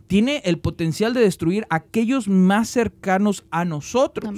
Tiene 0.07 0.41
el 0.45 0.59
potencial 0.59 1.13
de 1.13 1.19
destruir 1.19 1.65
a 1.69 1.75
aquellos 1.75 2.27
más 2.29 2.69
cercanos 2.69 3.45
a 3.51 3.65
nosotros. 3.65 4.33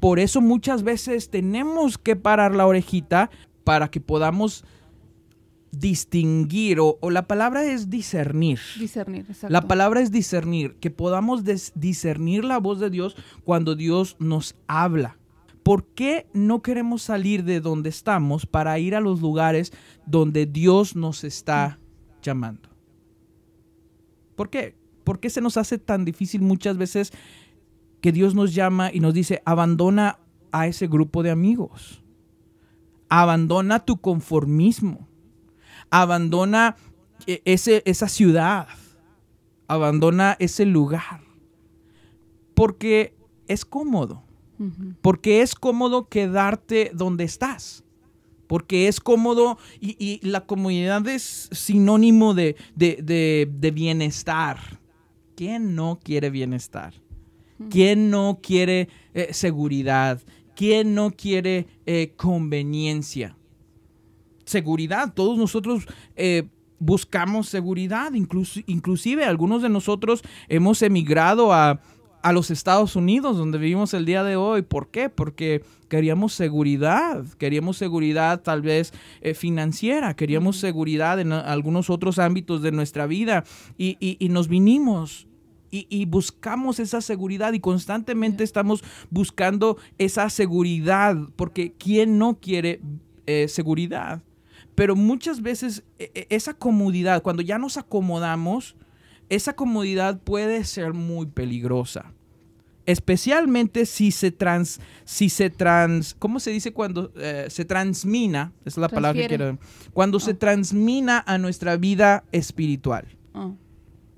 Por 0.00 0.18
eso 0.18 0.40
muchas 0.40 0.82
veces 0.82 1.30
tenemos 1.30 1.98
que 1.98 2.16
parar 2.16 2.54
la 2.54 2.66
orejita 2.66 3.30
para 3.64 3.90
que 3.90 4.00
podamos 4.00 4.64
distinguir, 5.72 6.78
o, 6.80 6.98
la 7.10 7.26
palabra 7.26 7.64
es 7.64 7.90
discernir. 7.90 8.60
Discernir, 8.78 9.24
exacto. 9.28 9.48
La 9.52 9.62
palabra 9.62 10.00
es 10.00 10.12
discernir, 10.12 10.76
que 10.76 10.90
podamos 10.90 11.42
discernir 11.74 12.44
la 12.44 12.58
voz 12.58 12.78
de 12.78 12.90
Dios 12.90 13.16
cuando 13.42 13.74
Dios 13.74 14.16
nos 14.20 14.54
habla. 14.68 15.18
¿Por 15.62 15.86
qué 15.86 16.26
no 16.34 16.60
queremos 16.60 17.02
salir 17.02 17.44
de 17.44 17.60
donde 17.60 17.88
estamos 17.88 18.46
para 18.46 18.78
ir 18.78 18.94
a 18.94 19.00
los 19.00 19.20
lugares 19.20 19.72
donde 20.06 20.44
Dios 20.44 20.94
nos 20.94 21.24
está 21.24 21.78
llamando? 22.20 22.68
¿Por 24.36 24.50
qué? 24.50 24.76
¿Por 25.04 25.20
qué 25.20 25.30
se 25.30 25.40
nos 25.40 25.56
hace 25.56 25.78
tan 25.78 26.04
difícil 26.04 26.42
muchas 26.42 26.76
veces 26.76 27.12
que 28.00 28.12
Dios 28.12 28.34
nos 28.34 28.54
llama 28.54 28.90
y 28.92 29.00
nos 29.00 29.14
dice, 29.14 29.40
abandona 29.44 30.18
a 30.50 30.66
ese 30.66 30.86
grupo 30.86 31.22
de 31.22 31.30
amigos? 31.30 32.02
Abandona 33.08 33.84
tu 33.84 34.00
conformismo 34.00 35.08
abandona 35.92 36.74
e, 37.26 37.42
ese, 37.44 37.82
esa 37.84 38.08
ciudad, 38.08 38.66
abandona 39.68 40.36
ese 40.40 40.64
lugar, 40.64 41.20
porque 42.54 43.14
es 43.46 43.64
cómodo, 43.64 44.24
porque 45.02 45.42
es 45.42 45.54
cómodo 45.54 46.08
quedarte 46.08 46.90
donde 46.94 47.24
estás, 47.24 47.84
porque 48.46 48.88
es 48.88 49.00
cómodo 49.00 49.58
y, 49.80 50.18
la 50.22 50.46
comodidad 50.46 51.06
es 51.08 51.48
sinónimo 51.52 52.34
de, 52.34 52.56
bienestar. 53.74 54.58
¿Quién 55.34 55.74
no 55.74 55.98
quiere 56.02 56.30
bienestar? 56.30 56.94
¿Quién 57.70 58.10
no 58.10 58.40
quiere 58.42 58.88
eh, 59.14 59.28
seguridad? 59.32 60.20
¿Quién 60.54 60.94
no 60.94 61.10
quiere 61.10 61.66
eh, 61.86 62.12
conveniencia? 62.16 63.36
Seguridad. 64.52 65.12
Todos 65.14 65.36
nosotros 65.38 65.86
eh, 66.14 66.44
buscamos 66.82 67.48
seguridad. 67.48 68.12
inclusive 68.12 69.24
algunos 69.24 69.62
de 69.62 69.68
nosotros 69.68 70.22
hemos 70.48 70.82
emigrado 70.82 71.52
a, 71.52 71.80
los 72.32 72.52
Estados 72.52 72.94
Unidos, 72.94 73.36
donde 73.36 73.58
vivimos 73.58 73.94
el 73.94 74.04
día 74.04 74.22
de 74.22 74.36
hoy. 74.36 74.62
¿Por 74.62 74.90
qué? 74.90 75.08
Porque 75.08 75.64
queríamos 75.88 76.32
seguridad, 76.32 77.24
queríamos 77.36 77.76
seguridad 77.76 78.42
tal 78.42 78.62
vez 78.62 78.92
eh, 79.22 79.34
financiera, 79.34 80.14
queríamos 80.14 80.56
seguridad 80.56 81.18
en 81.18 81.32
algunos 81.32 81.90
otros 81.90 82.20
ámbitos 82.20 82.62
de 82.62 82.70
nuestra 82.70 83.06
vida 83.06 83.42
y, 83.76 84.16
nos 84.30 84.46
vinimos. 84.46 85.26
Y, 85.70 86.04
buscamos 86.04 86.78
esa 86.78 87.00
seguridad 87.00 87.54
y 87.54 87.60
constantemente 87.60 88.44
estamos 88.44 88.84
buscando 89.10 89.78
esa 89.98 90.28
seguridad, 90.30 91.16
porque 91.34 91.72
¿quién 91.72 92.18
no 92.18 92.38
quiere 92.40 92.80
eh, 93.26 93.48
seguridad? 93.48 94.22
Pero 94.74 94.96
muchas 94.96 95.42
veces 95.42 95.82
e, 95.98 96.10
e, 96.14 96.26
esa 96.30 96.54
comodidad, 96.54 97.22
cuando 97.22 97.42
ya 97.42 97.58
nos 97.58 97.76
acomodamos, 97.76 98.76
esa 99.28 99.54
comodidad 99.54 100.20
puede 100.20 100.64
ser 100.64 100.92
muy 100.92 101.26
peligrosa. 101.26 102.12
Especialmente 102.84 103.86
si 103.86 104.10
se 104.10 104.32
trans, 104.32 104.80
si 105.04 105.28
se 105.28 105.50
trans, 105.50 106.14
¿cómo 106.18 106.40
se 106.40 106.50
dice 106.50 106.72
cuando 106.72 107.12
eh, 107.16 107.46
se 107.48 107.64
transmina? 107.64 108.52
es 108.64 108.76
la 108.76 108.88
palabra 108.88 109.22
que 109.22 109.28
quiero. 109.28 109.58
Cuando 109.92 110.18
se 110.18 110.32
oh. 110.32 110.36
transmina 110.36 111.22
a 111.26 111.38
nuestra 111.38 111.76
vida 111.76 112.24
espiritual. 112.32 113.06
Oh. 113.34 113.54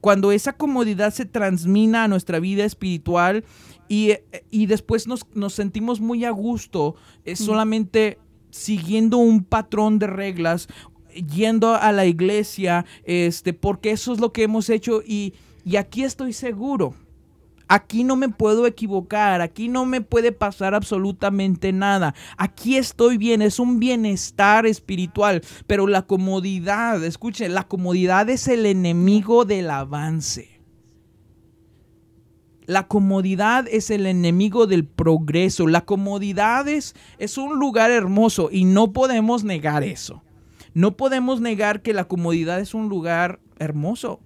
Cuando 0.00 0.32
esa 0.32 0.54
comodidad 0.54 1.12
se 1.12 1.26
transmina 1.26 2.04
a 2.04 2.08
nuestra 2.08 2.40
vida 2.40 2.64
espiritual 2.64 3.44
y, 3.88 4.12
y 4.50 4.66
después 4.66 5.06
nos, 5.06 5.26
nos, 5.34 5.54
sentimos 5.54 6.00
muy 6.00 6.24
a 6.24 6.30
gusto, 6.30 6.96
es 7.24 7.40
mm. 7.40 7.44
solamente 7.44 8.18
siguiendo 8.54 9.18
un 9.18 9.42
patrón 9.42 9.98
de 9.98 10.06
reglas, 10.06 10.68
yendo 11.12 11.74
a 11.74 11.90
la 11.90 12.06
iglesia, 12.06 12.86
este, 13.02 13.52
porque 13.52 13.90
eso 13.90 14.12
es 14.12 14.20
lo 14.20 14.32
que 14.32 14.44
hemos 14.44 14.70
hecho 14.70 15.02
y, 15.04 15.34
aquí 15.76 16.04
estoy 16.04 16.32
seguro. 16.32 16.94
Aquí 17.66 18.04
no 18.04 18.14
me 18.14 18.28
puedo 18.28 18.66
equivocar, 18.66 19.40
aquí 19.40 19.68
no 19.68 19.86
me 19.86 20.02
puede 20.02 20.32
pasar 20.32 20.74
absolutamente 20.74 21.72
nada. 21.72 22.14
Aquí 22.36 22.76
estoy 22.76 23.16
bien, 23.16 23.42
es 23.42 23.58
un 23.58 23.80
bienestar 23.80 24.66
espiritual, 24.66 25.42
pero 25.66 25.86
la 25.86 26.02
comodidad, 26.02 27.02
escuchen, 27.02 27.54
la 27.54 27.66
comodidad 27.66 28.28
es 28.28 28.46
el 28.48 28.66
enemigo 28.66 29.46
del 29.46 29.70
avance. 29.70 30.53
La 32.66 32.88
comodidad 32.88 33.66
es 33.70 33.90
el 33.90 34.06
enemigo 34.06 34.66
del 34.66 34.84
progreso. 34.84 35.66
La 35.66 35.84
comodidad 35.84 36.66
es, 36.68 36.94
es 37.18 37.36
un 37.38 37.58
lugar 37.58 37.90
hermoso 37.90 38.48
y 38.50 38.64
no 38.64 38.92
podemos 38.92 39.44
negar 39.44 39.82
eso. 39.82 40.22
No 40.72 40.96
podemos 40.96 41.40
negar 41.40 41.82
que 41.82 41.92
la 41.92 42.04
comodidad 42.04 42.60
es 42.60 42.74
un 42.74 42.88
lugar 42.88 43.40
hermoso 43.58 44.20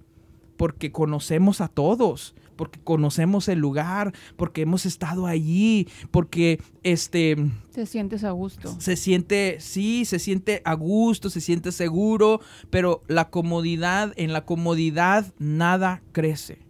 porque 0.57 0.91
conocemos 0.91 1.61
a 1.61 1.67
todos, 1.67 2.35
porque 2.55 2.81
conocemos 2.81 3.47
el 3.47 3.59
lugar, 3.59 4.13
porque 4.35 4.63
hemos 4.63 4.85
estado 4.85 5.27
allí, 5.27 5.87
porque 6.11 6.61
este 6.83 7.37
te 7.71 7.85
sientes 7.85 8.25
a 8.25 8.31
gusto. 8.31 8.75
Se 8.81 8.97
siente, 8.97 9.57
sí, 9.61 10.03
se 10.03 10.19
siente 10.19 10.61
a 10.65 10.73
gusto, 10.73 11.29
se 11.29 11.39
siente 11.39 11.71
seguro, 11.71 12.41
pero 12.69 13.03
la 13.07 13.29
comodidad, 13.29 14.11
en 14.17 14.33
la 14.33 14.45
comodidad 14.45 15.33
nada 15.37 16.01
crece. 16.11 16.68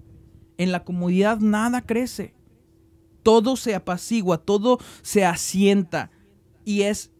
En 0.59 0.71
la 0.71 0.83
comodidad 0.83 1.39
nada 1.39 1.81
crece. 1.81 2.35
Todo 3.23 3.55
se 3.55 3.73
apacigua, 3.73 4.37
todo 4.37 4.77
se 5.01 5.25
asienta 5.25 6.11
y 6.63 6.83
es 6.83 7.11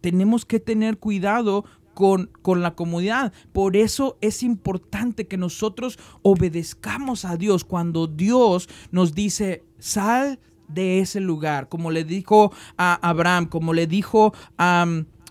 tenemos 0.00 0.44
que 0.44 0.60
tener 0.60 0.98
cuidado 0.98 1.64
con, 1.94 2.30
con, 2.42 2.62
la 2.62 2.74
comodidad. 2.74 3.32
Por 3.52 3.76
eso 3.76 4.18
es 4.20 4.42
importante 4.42 5.26
que 5.26 5.36
nosotros 5.36 5.98
obedezcamos 6.22 7.24
a 7.24 7.36
Dios 7.36 7.64
cuando 7.64 8.06
Dios 8.06 8.68
nos 8.92 9.14
dice, 9.14 9.64
sal 9.78 10.38
de 10.68 11.00
ese 11.00 11.20
lugar, 11.20 11.68
como 11.68 11.90
le 11.90 12.04
dijo 12.04 12.52
a 12.76 12.94
Abraham, 13.08 13.46
como 13.46 13.72
le 13.72 13.86
dijo 13.86 14.34
a, 14.58 14.86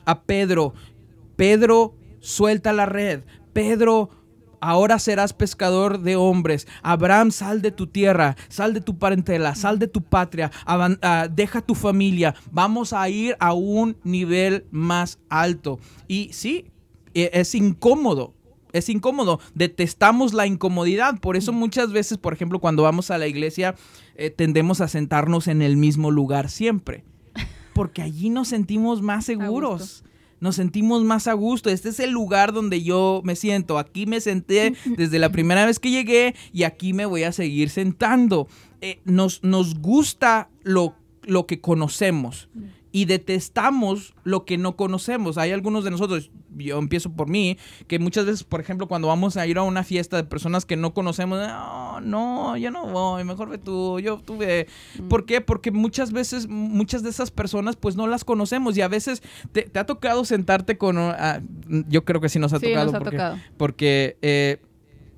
a 0.06 0.22
Pedro, 0.24 0.74
Pedro, 1.36 1.96
suelta 2.20 2.74
la 2.74 2.86
red, 2.86 3.24
Pedro, 3.54 4.10
ahora 4.66 5.00
serás 5.00 5.34
pescador 5.34 6.00
de 6.02 6.16
hombres. 6.16 6.68
Abraham, 6.82 7.32
sal 7.32 7.62
de 7.62 7.72
tu 7.72 7.88
tierra, 7.88 8.36
sal 8.50 8.74
de 8.74 8.82
tu 8.82 8.98
parentela, 8.98 9.56
sal 9.56 9.80
de 9.80 9.88
tu 9.88 10.02
patria, 10.02 10.52
ah, 10.66 11.28
deja 11.32 11.62
tu 11.62 11.76
familia. 11.76 12.36
Vamos 12.52 12.94
a 12.94 13.08
ir 13.10 13.36
a 13.40 13.54
un 13.54 13.98
nivel 14.04 14.66
más 14.72 15.20
alto. 15.30 15.80
Y 16.08 16.30
sí, 16.34 16.66
e, 17.14 17.30
es 17.34 17.54
incómodo. 17.56 18.34
Es 18.74 18.90
incómodo, 18.90 19.40
detestamos 19.54 20.34
la 20.34 20.48
incomodidad, 20.48 21.22
por 21.22 21.38
eso 21.38 21.54
muchas 21.54 21.94
veces, 21.94 22.18
por 22.18 22.34
ejemplo, 22.34 22.60
cuando 22.60 22.84
vamos 22.84 23.10
a 23.10 23.18
la 23.18 23.26
iglesia, 23.26 23.76
eh, 24.18 24.32
tendemos 24.32 24.82
a 24.82 24.90
sentarnos 24.90 25.48
en 25.48 25.62
el 25.62 25.78
mismo 25.78 26.12
lugar 26.12 26.50
siempre, 26.50 27.06
porque 27.74 28.02
allí 28.02 28.30
nos 28.30 28.50
sentimos 28.50 29.02
más 29.02 29.24
seguros 29.24 30.04
nos 30.46 30.58
sentimos 30.58 31.04
más 31.04 31.28
a 31.28 31.34
gusto. 31.34 31.72
Este 31.72 31.90
es 31.90 32.00
el 32.00 32.12
lugar 32.12 32.54
donde 32.54 32.84
yo 32.84 33.22
me 33.24 33.36
siento. 33.36 33.80
Aquí 33.80 34.06
me 34.06 34.22
senté 34.22 34.76
desde 34.98 35.18
la 35.18 35.32
primera 35.32 35.66
vez 35.66 35.80
que 35.80 35.90
llegué 35.90 36.36
y 36.54 36.64
aquí 36.64 36.94
me 36.94 37.08
voy 37.08 37.24
a 37.24 37.32
seguir 37.32 37.72
sentando. 37.72 38.48
Eh, 38.80 39.00
nos, 39.06 39.44
nos 39.44 39.74
gusta 39.82 40.50
lo, 40.62 40.96
lo 41.24 41.48
que 41.48 41.60
conocemos 41.60 42.48
y 42.96 43.04
detestamos 43.04 44.14
lo 44.24 44.46
que 44.46 44.58
no 44.58 44.78
conocemos. 44.78 45.38
Hay 45.38 45.52
algunos 45.52 45.84
de 45.84 45.92
nosotros, 45.92 46.32
yo 46.56 46.78
empiezo 46.78 47.12
por 47.12 47.28
mí, 47.28 47.58
que 47.90 48.00
muchas 48.00 48.26
veces, 48.26 48.46
por 48.46 48.62
ejemplo, 48.62 48.88
cuando 48.88 49.10
vamos 49.10 49.36
a 49.36 49.46
ir 49.46 49.58
a 49.58 49.64
una 49.64 49.84
fiesta 49.84 50.16
de 50.16 50.24
personas 50.24 50.64
que 50.64 50.78
no 50.78 50.94
conocemos, 50.94 51.46
no, 51.46 52.00
no, 52.00 52.56
yo 52.56 52.72
no 52.72 52.88
voy, 52.88 53.26
mejor 53.26 53.50
ve 53.50 53.58
tú, 53.58 54.00
yo 54.00 54.20
tuve. 54.20 54.68
Mm. 54.98 55.10
¿Por 55.10 55.26
qué? 55.26 55.42
Porque 55.42 55.72
muchas 55.72 56.14
veces, 56.14 56.48
muchas 56.48 57.04
de 57.04 57.10
esas 57.10 57.32
personas, 57.32 57.76
pues 57.76 57.98
no 57.98 58.08
las 58.08 58.24
conocemos 58.24 58.78
y 58.78 58.82
a 58.82 58.88
veces 58.88 59.22
te, 59.52 59.70
ha 59.78 59.86
tocado 59.86 60.24
sentarte 60.24 60.78
con. 60.78 60.98
Ah, 60.98 61.42
yo 61.90 62.06
creo 62.06 62.22
que 62.22 62.30
sí 62.30 62.40
nos 62.40 62.54
ha 62.54 62.62
tocado. 62.62 62.86
Nos 62.86 62.94
ha 62.94 63.00
porque, 63.00 63.18
tocado. 63.18 63.38
Porque. 63.58 64.18
Eh, 64.22 64.62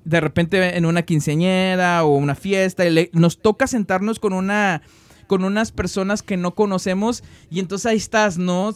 de 0.04 0.20
repente 0.20 0.76
en 0.76 0.86
una 0.86 1.02
quinceañera 1.02 2.02
o 2.02 2.16
una 2.16 2.34
fiesta, 2.34 2.82
nos 3.12 3.40
toca 3.42 3.66
sentarnos 3.66 4.18
con 4.18 4.32
una 4.32 4.80
con 5.28 5.44
unas 5.44 5.70
personas 5.70 6.22
que 6.24 6.36
no 6.36 6.56
conocemos 6.56 7.22
y 7.50 7.60
entonces 7.60 7.86
ahí 7.86 7.98
estás, 7.98 8.38
¿no? 8.38 8.74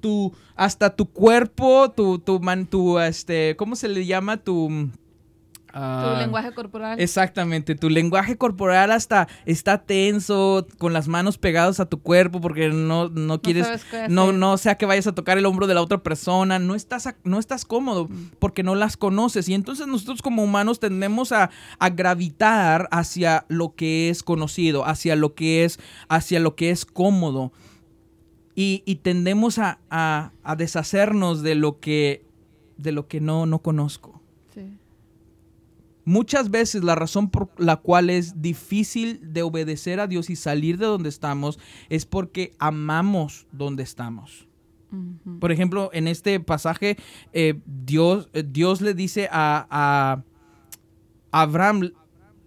tu, 0.00 0.32
hasta 0.56 0.96
tu 0.96 1.04
cuerpo, 1.04 1.90
tu, 1.90 2.18
tu, 2.18 2.40
man, 2.40 2.66
tu, 2.66 2.98
este, 2.98 3.54
¿cómo 3.56 3.76
se 3.76 3.88
le 3.88 4.06
llama? 4.06 4.38
Tu 4.38 4.88
tu 5.72 5.78
ah, 5.78 6.16
lenguaje 6.18 6.52
corporal. 6.52 6.98
Exactamente, 6.98 7.74
tu 7.74 7.90
lenguaje 7.90 8.36
corporal 8.38 8.90
hasta 8.90 9.28
está 9.44 9.78
tenso, 9.78 10.66
con 10.78 10.92
las 10.92 11.08
manos 11.08 11.36
pegadas 11.36 11.78
a 11.78 11.86
tu 11.86 12.00
cuerpo 12.00 12.40
porque 12.40 12.68
no, 12.68 13.08
no 13.10 13.42
quieres, 13.42 13.68
no, 14.08 14.32
no, 14.32 14.56
sea 14.56 14.76
que 14.76 14.86
vayas 14.86 15.06
a 15.06 15.14
tocar 15.14 15.36
el 15.36 15.46
hombro 15.46 15.66
de 15.66 15.74
la 15.74 15.82
otra 15.82 16.02
persona, 16.02 16.58
no 16.58 16.74
estás, 16.74 17.14
no 17.24 17.38
estás 17.38 17.64
cómodo 17.64 18.06
mm. 18.08 18.30
porque 18.38 18.62
no 18.62 18.74
las 18.74 18.96
conoces 18.96 19.48
y 19.48 19.54
entonces 19.54 19.86
nosotros 19.86 20.22
como 20.22 20.42
humanos 20.42 20.80
tendemos 20.80 21.32
a, 21.32 21.50
gravitar 21.92 22.88
hacia 22.90 23.44
lo 23.48 23.74
que 23.74 24.10
es 24.10 24.22
conocido, 24.22 24.86
hacia 24.86 25.16
lo 25.16 25.34
que 25.34 25.64
es, 25.64 25.78
hacia 26.08 26.40
lo 26.40 26.54
que 26.54 26.70
es 26.70 26.84
cómodo 26.84 27.52
y, 28.54 28.96
tendemos 29.02 29.58
a, 29.58 29.78
a, 29.90 30.32
a 30.42 30.56
deshacernos 30.56 31.42
de 31.42 31.54
lo 31.54 31.78
que, 31.78 32.24
de 32.76 32.90
lo 32.90 33.06
que 33.06 33.20
no, 33.20 33.46
no 33.46 33.60
conozco. 33.60 34.17
Muchas 36.08 36.50
veces 36.50 36.84
la 36.84 36.94
razón 36.94 37.28
por 37.28 37.50
la 37.58 37.76
cual 37.76 38.08
es 38.08 38.40
difícil 38.40 39.20
de 39.34 39.42
obedecer 39.42 40.00
a 40.00 40.06
Dios 40.06 40.30
y 40.30 40.36
salir 40.36 40.78
de 40.78 40.86
donde 40.86 41.10
estamos 41.10 41.58
es 41.90 42.06
porque 42.06 42.54
amamos 42.58 43.46
donde 43.52 43.82
estamos. 43.82 44.48
Por 45.38 45.52
ejemplo, 45.52 45.90
en 45.92 46.08
este 46.08 46.40
pasaje, 46.40 46.96
eh, 47.34 47.60
Dios, 47.66 48.30
eh, 48.32 48.42
Dios 48.42 48.80
le 48.80 48.94
dice 48.94 49.28
a, 49.30 50.22
Abraham, 51.30 51.92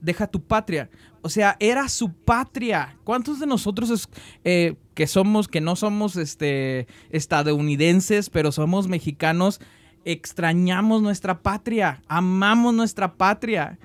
deja 0.01 0.25
tu 0.25 0.41
patria. 0.41 0.89
O 1.21 1.29
sea, 1.29 1.55
era 1.59 1.87
su 1.87 2.11
patria. 2.11 2.97
¿Cuántos 3.03 3.39
de 3.39 3.45
nosotros 3.45 4.09
eh, 4.43 4.73
que 4.95 5.05
somos, 5.05 5.47
que 5.47 5.61
no 5.61 5.75
somos 5.75 6.15
este, 6.15 6.87
estadounidenses, 7.11 8.31
pero 8.31 8.51
somos 8.51 8.87
mexicanos, 8.87 9.61
extrañamos 10.05 11.01
nuestra 11.01 11.41
patria, 11.41 12.01
amamos 12.07 12.73
nuestra 12.73 13.13
patria. 13.13 13.77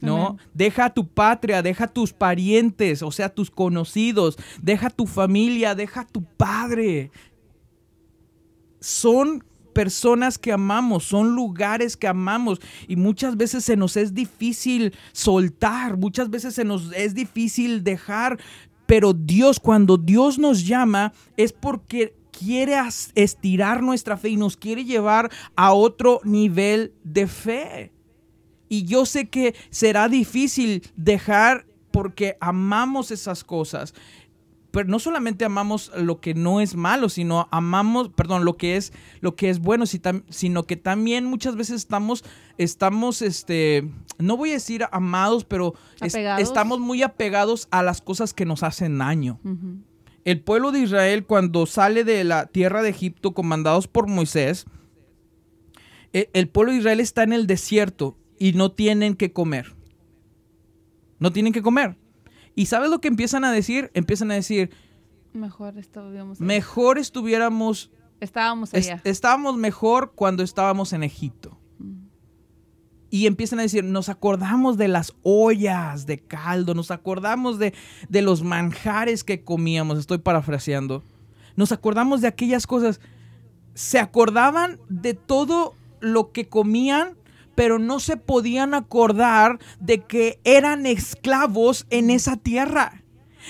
¿no? 0.00 0.36
Deja 0.52 0.90
tu 0.90 1.06
patria, 1.06 1.62
deja 1.62 1.86
tus 1.86 2.12
parientes, 2.12 3.02
o 3.02 3.10
sea, 3.10 3.30
tus 3.30 3.50
conocidos, 3.50 4.36
deja 4.60 4.90
tu 4.90 5.06
familia, 5.06 5.74
deja 5.74 6.04
tu 6.04 6.22
padre. 6.22 7.10
Son 8.80 9.42
personas 9.72 10.38
que 10.38 10.52
amamos, 10.52 11.04
son 11.04 11.34
lugares 11.34 11.96
que 11.96 12.06
amamos 12.06 12.60
y 12.86 12.96
muchas 12.96 13.36
veces 13.36 13.64
se 13.64 13.76
nos 13.76 13.96
es 13.96 14.14
difícil 14.14 14.94
soltar, 15.12 15.96
muchas 15.96 16.30
veces 16.30 16.54
se 16.54 16.64
nos 16.64 16.92
es 16.92 17.14
difícil 17.14 17.82
dejar, 17.82 18.38
pero 18.86 19.12
Dios, 19.12 19.58
cuando 19.58 19.96
Dios 19.96 20.38
nos 20.38 20.64
llama, 20.66 21.12
es 21.36 21.52
porque 21.52 22.14
quiere 22.36 22.76
estirar 23.14 23.82
nuestra 23.82 24.16
fe 24.16 24.30
y 24.30 24.36
nos 24.36 24.56
quiere 24.56 24.84
llevar 24.84 25.30
a 25.56 25.72
otro 25.72 26.20
nivel 26.24 26.92
de 27.04 27.26
fe. 27.26 27.92
Y 28.68 28.84
yo 28.84 29.06
sé 29.06 29.28
que 29.28 29.54
será 29.70 30.08
difícil 30.08 30.82
dejar 30.96 31.66
porque 31.90 32.36
amamos 32.40 33.10
esas 33.10 33.44
cosas. 33.44 33.94
Pero 34.72 34.88
no 34.88 34.98
solamente 34.98 35.44
amamos 35.44 35.92
lo 35.96 36.20
que 36.20 36.34
no 36.34 36.60
es 36.60 36.74
malo, 36.74 37.08
sino 37.08 37.46
amamos, 37.52 38.08
perdón, 38.08 38.44
lo 38.44 38.56
que 38.56 38.76
es 38.76 38.92
lo 39.20 39.36
que 39.36 39.48
es 39.48 39.60
bueno, 39.60 39.84
sino 39.86 40.64
que 40.64 40.76
también 40.76 41.26
muchas 41.26 41.54
veces 41.54 41.76
estamos 41.76 42.24
estamos 42.58 43.22
este 43.22 43.88
no 44.18 44.36
voy 44.36 44.50
a 44.50 44.54
decir 44.54 44.84
amados, 44.90 45.44
pero 45.44 45.74
estamos 46.00 46.80
muy 46.80 47.04
apegados 47.04 47.68
a 47.70 47.84
las 47.84 48.00
cosas 48.00 48.34
que 48.34 48.44
nos 48.44 48.64
hacen 48.64 48.98
daño 48.98 49.38
el 50.24 50.40
pueblo 50.40 50.72
de 50.72 50.80
Israel 50.80 51.26
cuando 51.26 51.66
sale 51.66 52.04
de 52.04 52.24
la 52.24 52.46
tierra 52.46 52.82
de 52.82 52.90
Egipto 52.90 53.32
comandados 53.32 53.88
por 53.88 54.08
Moisés, 54.08 54.66
e, 56.12 56.30
el 56.32 56.48
pueblo 56.48 56.72
de 56.72 56.78
Israel 56.78 57.00
está 57.00 57.22
en 57.22 57.32
el 57.32 57.46
desierto 57.46 58.16
y 58.38 58.52
no 58.52 58.72
tienen 58.72 59.16
que 59.16 59.32
comer. 59.32 59.74
No 61.18 61.32
tienen 61.32 61.52
que 61.52 61.62
comer. 61.62 61.96
¿Y 62.54 62.66
sabes 62.66 62.90
lo 62.90 63.00
que 63.00 63.08
empiezan 63.08 63.44
a 63.44 63.52
decir? 63.52 63.90
Empiezan 63.94 64.30
a 64.30 64.34
decir, 64.34 64.70
mejor 65.32 65.76
estuviéramos 65.78 66.40
Mejor 66.40 66.98
estuviéramos 66.98 67.90
estábamos 68.20 68.72
allá. 68.72 69.00
estábamos 69.04 69.56
mejor 69.56 70.12
cuando 70.14 70.42
estábamos 70.42 70.92
en 70.92 71.02
Egipto 71.02 71.58
y 73.14 73.28
empiezan 73.28 73.60
a 73.60 73.62
decir, 73.62 73.84
nos 73.84 74.08
acordamos 74.08 74.76
de 74.76 74.88
las 74.88 75.14
ollas 75.22 76.04
de 76.04 76.18
caldo, 76.18 76.74
nos 76.74 76.90
acordamos 76.90 77.60
de, 77.60 77.72
de 78.08 78.22
los 78.22 78.42
manjares 78.42 79.22
que 79.22 79.44
comíamos, 79.44 80.00
estoy 80.00 80.18
parafraseando, 80.18 81.04
nos 81.54 81.70
acordamos 81.70 82.22
de 82.22 82.26
aquellas 82.26 82.66
cosas, 82.66 82.98
se 83.74 84.00
acordaban 84.00 84.80
de 84.88 85.14
todo 85.14 85.76
lo 86.00 86.32
que 86.32 86.48
comían, 86.48 87.16
pero 87.54 87.78
no 87.78 88.00
se 88.00 88.16
podían 88.16 88.74
acordar 88.74 89.60
de 89.78 90.00
que 90.00 90.40
eran 90.42 90.84
esclavos 90.84 91.86
en 91.90 92.10
esa 92.10 92.36
tierra. 92.36 93.03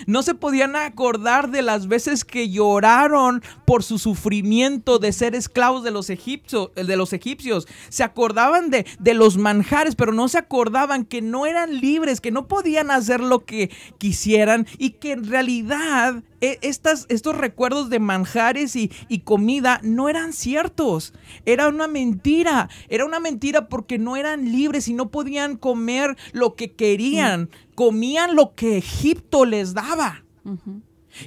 No 0.06 0.22
se 0.22 0.34
podían 0.34 0.76
acordar 0.76 1.50
de 1.50 1.62
las 1.62 1.88
veces 1.88 2.24
que 2.24 2.50
lloraron 2.50 3.42
por 3.66 3.82
su 3.82 3.98
sufrimiento 3.98 4.98
de 4.98 5.12
ser 5.12 5.34
esclavos 5.34 5.84
de 5.84 5.90
los 5.90 6.10
egipcios. 6.10 6.70
De 6.74 6.96
los 6.96 7.12
egipcios. 7.12 7.66
Se 7.88 8.02
acordaban 8.02 8.70
de, 8.70 8.86
de 8.98 9.14
los 9.14 9.36
manjares, 9.36 9.94
pero 9.96 10.12
no 10.12 10.28
se 10.28 10.38
acordaban 10.38 11.04
que 11.04 11.22
no 11.22 11.46
eran 11.46 11.80
libres, 11.80 12.20
que 12.20 12.30
no 12.30 12.48
podían 12.48 12.90
hacer 12.90 13.20
lo 13.20 13.44
que 13.44 13.70
quisieran 13.98 14.66
y 14.78 14.90
que 14.90 15.12
en 15.12 15.28
realidad 15.28 16.22
e, 16.40 16.58
estas, 16.60 17.06
estos 17.08 17.36
recuerdos 17.36 17.88
de 17.88 18.00
manjares 18.00 18.76
y, 18.76 18.92
y, 19.08 19.20
comida 19.20 19.80
no 19.82 20.10
eran 20.10 20.34
ciertos. 20.34 21.14
Era 21.46 21.68
una 21.68 21.88
mentira. 21.88 22.68
Era 22.90 23.06
una 23.06 23.18
mentira 23.18 23.68
porque 23.68 23.98
no 23.98 24.16
eran 24.16 24.52
libres 24.52 24.88
y 24.88 24.92
no 24.92 25.10
podían 25.10 25.56
comer 25.56 26.16
lo 26.32 26.54
que 26.54 26.72
querían. 26.72 27.48
Comían 27.74 28.36
lo 28.36 28.54
que 28.54 28.78
Egipto 28.78 29.44
les 29.44 29.74
daba. 29.74 30.24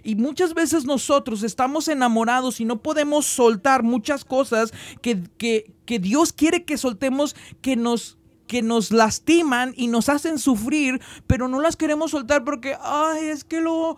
Y 0.03 0.15
muchas 0.15 0.53
veces 0.53 0.85
nosotros 0.85 1.43
estamos 1.43 1.87
enamorados 1.87 2.59
y 2.59 2.65
no 2.65 2.81
podemos 2.81 3.25
soltar 3.25 3.83
muchas 3.83 4.25
cosas 4.25 4.73
que, 5.01 5.23
que, 5.37 5.73
que 5.85 5.99
Dios 5.99 6.33
quiere 6.33 6.65
que 6.65 6.77
soltemos, 6.77 7.35
que 7.61 7.75
nos, 7.75 8.17
que 8.47 8.61
nos 8.61 8.91
lastiman 8.91 9.73
y 9.77 9.87
nos 9.87 10.09
hacen 10.09 10.39
sufrir, 10.39 11.01
pero 11.25 11.47
no 11.47 11.61
las 11.61 11.77
queremos 11.77 12.11
soltar 12.11 12.43
porque, 12.43 12.75
ay, 12.81 13.27
es 13.27 13.43
que 13.43 13.61
lo 13.61 13.97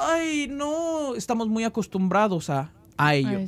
ay, 0.00 0.48
no, 0.48 1.14
estamos 1.14 1.48
muy 1.48 1.64
acostumbrados 1.64 2.50
a, 2.50 2.72
a 2.96 3.14
ello. 3.14 3.40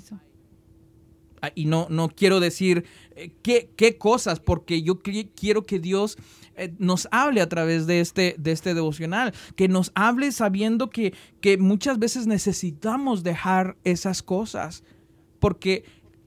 Y 1.54 1.64
no, 1.64 1.86
no 1.88 2.10
quiero 2.10 2.38
decir 2.38 2.84
eh, 3.16 3.32
qué, 3.42 3.70
qué, 3.76 3.96
cosas, 3.96 4.40
porque 4.40 4.82
yo 4.82 5.00
quiero 5.00 5.64
que 5.64 5.78
Dios 5.78 6.18
eh, 6.60 6.74
nos 6.78 7.08
hable 7.10 7.40
a 7.40 7.48
través 7.48 7.86
de 7.86 8.00
este, 8.00 8.36
de 8.38 8.52
este 8.52 8.74
devocional, 8.74 9.32
que 9.56 9.68
nos 9.68 9.92
hable 9.94 10.30
sabiendo 10.32 10.90
que, 10.90 11.14
que 11.40 11.56
muchas 11.58 11.98
veces 11.98 12.26
necesitamos 12.26 13.22
dejar 13.22 13.76
esas 13.84 14.22
cosas, 14.22 14.84
porque 15.38 15.84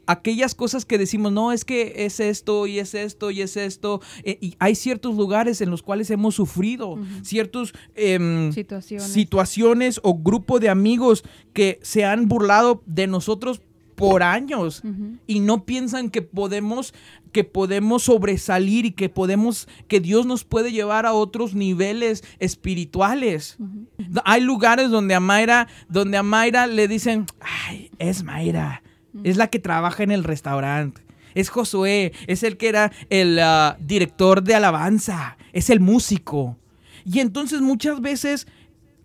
aquellas 0.07 0.55
cosas 0.55 0.85
que 0.85 0.97
decimos, 0.97 1.31
no, 1.31 1.51
es 1.51 1.65
que 1.65 2.05
es 2.05 2.19
esto 2.19 2.67
y 2.67 2.79
es 2.79 2.93
esto 2.93 3.31
y 3.31 3.41
es 3.41 3.57
esto. 3.57 4.01
Eh, 4.23 4.37
y 4.41 4.55
hay 4.59 4.75
ciertos 4.75 5.15
lugares 5.15 5.61
en 5.61 5.69
los 5.69 5.81
cuales 5.83 6.09
hemos 6.09 6.35
sufrido, 6.35 6.97
ciertas 7.21 7.73
em, 7.95 8.51
situaciones. 8.51 9.99
o 10.03 10.17
grupo 10.17 10.59
de 10.59 10.69
amigos 10.69 11.23
que 11.53 11.79
se 11.81 12.05
han 12.05 12.27
burlado 12.27 12.81
de 12.85 13.07
nosotros 13.07 13.61
por 13.95 14.23
años 14.23 14.84
y 15.27 15.39
no 15.39 15.65
piensan 15.65 16.10
que 16.10 16.21
podemos 16.21 16.93
que 17.32 17.43
podemos 17.43 18.03
sobresalir 18.03 18.86
y 18.86 18.91
que 18.91 19.10
podemos 19.10 19.67
que 19.88 19.99
Dios 19.99 20.25
nos 20.25 20.43
puede 20.43 20.71
llevar 20.71 21.06
a 21.06 21.13
otros 21.13 21.56
niveles 21.56 22.23
espirituales. 22.39 23.58
Hay 24.23 24.41
lugares 24.41 24.91
donde 24.91 25.15
a 25.15 25.19
Mayra, 25.19 25.67
donde 25.89 26.17
a 26.17 26.23
Mayra 26.23 26.67
le 26.67 26.88
dicen, 26.88 27.25
"Ay, 27.39 27.89
es 27.97 28.23
Mayra." 28.23 28.84
Es 29.23 29.38
la 29.38 29.47
que 29.47 29.60
trabaja 29.60 30.03
en 30.03 30.12
el 30.12 30.23
restaurante. 30.23 31.01
Es 31.36 31.49
Josué, 31.49 32.13
es 32.27 32.43
el 32.43 32.58
que 32.58 32.69
era 32.69 32.91
el 33.10 33.39
ah, 33.39 33.77
director 33.79 34.43
de 34.43 34.56
alabanza, 34.56 35.38
es 35.51 35.69
el 35.69 35.79
músico. 35.79 36.58
Y 37.06 37.19
entonces 37.19 37.62
muchas 37.62 38.01
veces 38.01 38.47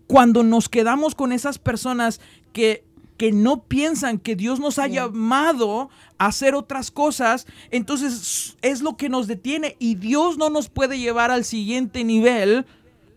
cuando 0.07 0.43
nos 0.43 0.69
quedamos 0.69 1.13
con 1.13 1.31
esas 1.31 1.59
personas 1.59 2.19
que, 2.51 2.83
que 3.19 3.33
no 3.33 3.63
piensan 3.63 4.17
que 4.17 4.37
Dios 4.37 4.61
nos 4.61 4.79
ha 4.79 4.87
llamado 4.87 5.89
a 6.17 6.27
hacer 6.27 6.55
otras 6.55 6.89
cosas, 6.89 7.47
entonces 7.69 8.55
es 8.61 8.81
lo 8.81 8.95
que 8.95 9.09
nos 9.09 9.27
detiene 9.27 9.75
y 9.77 9.95
Dios 9.95 10.37
no 10.37 10.49
nos 10.49 10.69
puede 10.69 10.97
llevar 10.97 11.29
al 11.29 11.43
siguiente 11.43 12.05
nivel 12.05 12.65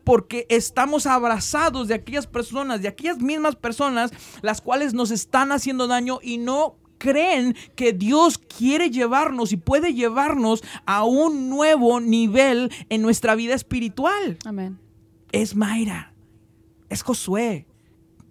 porque 0.02 0.44
estamos 0.48 1.06
abrazados 1.06 1.86
de 1.86 1.94
aquellas 1.94 2.26
personas, 2.26 2.82
de 2.82 2.88
aquellas 2.88 3.20
mismas 3.20 3.54
personas, 3.54 4.10
las 4.42 4.60
cuales 4.60 4.92
nos 4.92 5.12
están 5.12 5.52
haciendo 5.52 5.86
daño 5.86 6.18
y 6.20 6.38
no 6.38 6.74
creen 6.98 7.54
que 7.76 7.92
Dios 7.92 8.38
quiere 8.38 8.90
llevarnos 8.90 9.52
y 9.52 9.56
puede 9.56 9.94
llevarnos 9.94 10.64
a 10.84 11.04
un 11.04 11.48
nuevo 11.48 12.00
nivel 12.00 12.72
en 12.88 13.02
nuestra 13.02 13.36
vida 13.36 13.54
espiritual. 13.54 14.36
Amén. 14.44 14.80
Es 15.30 15.54
Mayra, 15.54 16.12
es 16.88 17.02
Josué. 17.02 17.66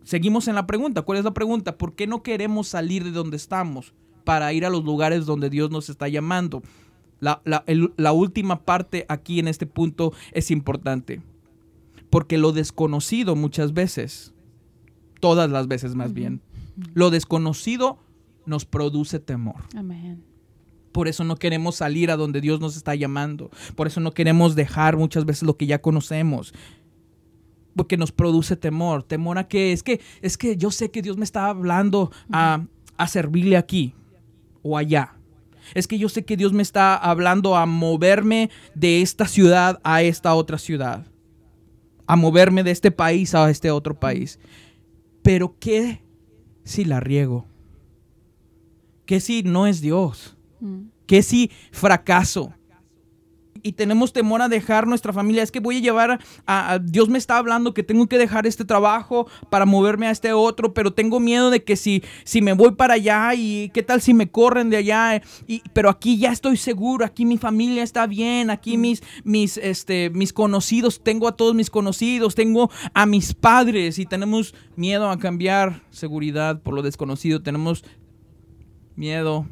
Seguimos 0.04 0.48
en 0.48 0.56
la 0.56 0.68
pregunta. 0.68 1.04
¿Cuál 1.04 1.20
es 1.20 1.26
la 1.26 1.34
pregunta? 1.34 1.78
¿Por 1.78 1.94
qué 1.94 2.08
no 2.08 2.24
queremos 2.24 2.68
salir 2.68 3.04
de 3.04 3.12
donde 3.12 3.38
estamos 3.38 3.94
para 4.24 4.52
ir 4.54 4.66
a 4.66 4.70
los 4.70 4.84
lugares 4.84 5.26
donde 5.26 5.50
Dios 5.50 5.72
nos 5.72 5.90
está 5.90 6.08
llamando? 6.08 6.62
La, 7.20 8.12
última 8.12 8.64
parte 8.64 9.06
aquí 9.08 9.40
en 9.40 9.48
este 9.48 9.66
punto 9.66 10.14
es 10.32 10.50
importante. 10.52 11.22
Porque 12.10 12.38
lo 12.38 12.52
desconocido 12.52 13.36
muchas 13.36 13.74
veces, 13.74 14.34
todas 15.20 15.50
las 15.50 15.68
veces 15.68 15.96
más 15.96 16.14
bien, 16.14 16.42
lo 16.94 17.10
desconocido 17.10 18.00
nos 18.46 18.66
produce 18.66 19.20
temor. 19.20 19.62
Amén. 19.76 20.24
Por 20.92 21.08
eso 21.08 21.24
no 21.24 21.38
queremos 21.38 21.76
salir 21.76 22.12
a 22.12 22.18
donde 22.18 22.42
Dios 22.42 22.60
nos 22.60 22.76
está 22.76 22.96
llamando. 22.96 23.50
Por 23.76 23.88
eso 23.88 24.02
no 24.02 24.12
queremos 24.12 24.56
dejar 24.56 24.98
muchas 24.98 25.26
veces 25.26 25.44
lo 25.44 25.56
que 25.56 25.68
ya 25.68 25.82
conocemos. 25.82 26.54
Porque 27.76 27.98
nos 27.98 28.12
produce 28.12 28.56
temor. 28.56 29.04
Temor 29.04 29.38
a 29.38 29.48
que 29.48 29.72
es 29.72 29.84
que 29.84 30.02
es 30.22 30.38
que 30.38 30.58
yo 30.58 30.72
sé 30.72 30.92
que 30.92 31.02
Dios 31.02 31.18
me 31.18 31.24
está 31.24 31.48
hablando 31.48 32.12
a, 32.32 32.66
a 32.98 33.08
servirle 33.08 33.58
aquí 33.58 33.96
o 34.62 34.78
allá. 34.78 35.16
Es 35.74 35.88
que 35.88 35.98
yo 35.98 36.10
sé 36.10 36.26
que 36.26 36.38
Dios 36.38 36.54
me 36.54 36.64
está 36.64 36.96
hablando 36.96 37.56
a 37.56 37.66
moverme 37.66 38.50
de 38.76 39.02
esta 39.02 39.26
ciudad 39.26 39.80
a 39.84 40.02
esta 40.02 40.34
otra 40.36 40.58
ciudad. 40.58 41.06
A 42.08 42.16
moverme 42.16 42.64
de 42.64 42.72
este 42.72 42.92
país 42.92 43.34
a 43.36 43.50
este 43.50 43.72
otro 43.72 44.00
país. 44.00 44.40
Pero 45.22 45.56
¿qué 45.60 46.02
si 46.64 46.84
la 46.84 47.00
riego? 47.00 47.46
¿Qué 49.06 49.20
si 49.20 49.44
no 49.44 49.68
es 49.68 49.82
Dios? 49.82 50.38
Mm. 50.60 50.84
¿Qué 51.06 51.24
si 51.24 51.52
fracaso? 51.72 52.54
Y 53.64 53.74
tenemos 53.74 54.14
temor 54.14 54.42
a 54.42 54.50
dejar 54.50 54.88
nuestra 54.88 55.14
familia. 55.14 55.44
Es 55.44 55.52
que 55.52 55.60
voy 55.60 55.78
a 55.78 55.80
llevar 55.80 56.20
a, 56.46 56.80
Dios 56.80 57.10
me 57.10 57.18
está 57.18 57.38
hablando 57.38 57.74
que 57.74 57.84
tengo 57.84 58.08
que 58.08 58.18
dejar 58.18 58.48
este 58.48 58.66
trabajo 58.66 59.28
para 59.50 59.66
moverme 59.66 60.08
a 60.08 60.12
este 60.12 60.34
otro, 60.34 60.74
pero 60.74 60.94
tengo 60.94 61.20
miedo 61.20 61.50
de 61.50 61.64
que 61.64 61.76
si, 61.76 62.04
si 62.24 62.42
me 62.42 62.54
voy 62.54 62.72
para 62.72 62.96
allá 62.96 63.34
y 63.36 63.70
qué 63.74 63.84
tal 63.84 64.02
si 64.02 64.14
me 64.14 64.30
corren 64.30 64.70
de 64.70 64.78
allá, 64.78 65.22
y, 65.48 65.62
pero 65.74 65.90
aquí 65.90 66.18
ya 66.18 66.32
estoy 66.32 66.58
seguro, 66.58 67.06
aquí 67.06 67.26
mi 67.26 67.38
familia 67.38 67.84
está 67.84 68.08
bien, 68.08 68.50
aquí 68.50 68.78
mis, 68.78 69.04
mis, 69.24 69.58
este, 69.58 70.10
mis 70.10 70.34
conocidos, 70.34 71.02
tengo 71.04 71.28
a 71.28 71.36
todos 71.36 71.56
mis 71.56 71.70
conocidos, 71.70 72.36
tengo 72.36 72.70
a 72.94 73.06
mis 73.06 73.34
padres 73.34 74.00
y 74.00 74.06
tenemos 74.06 74.54
miedo 74.76 75.10
a 75.10 75.18
cambiar 75.20 75.84
seguridad 75.90 76.62
por 76.62 76.74
lo 76.74 76.82
desconocido, 76.82 77.42
tenemos 77.42 77.84
miedo 78.96 79.48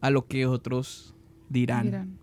a 0.00 0.10
lo 0.10 0.26
que 0.26 0.46
otros 0.46 1.14
dirán. 1.48 2.18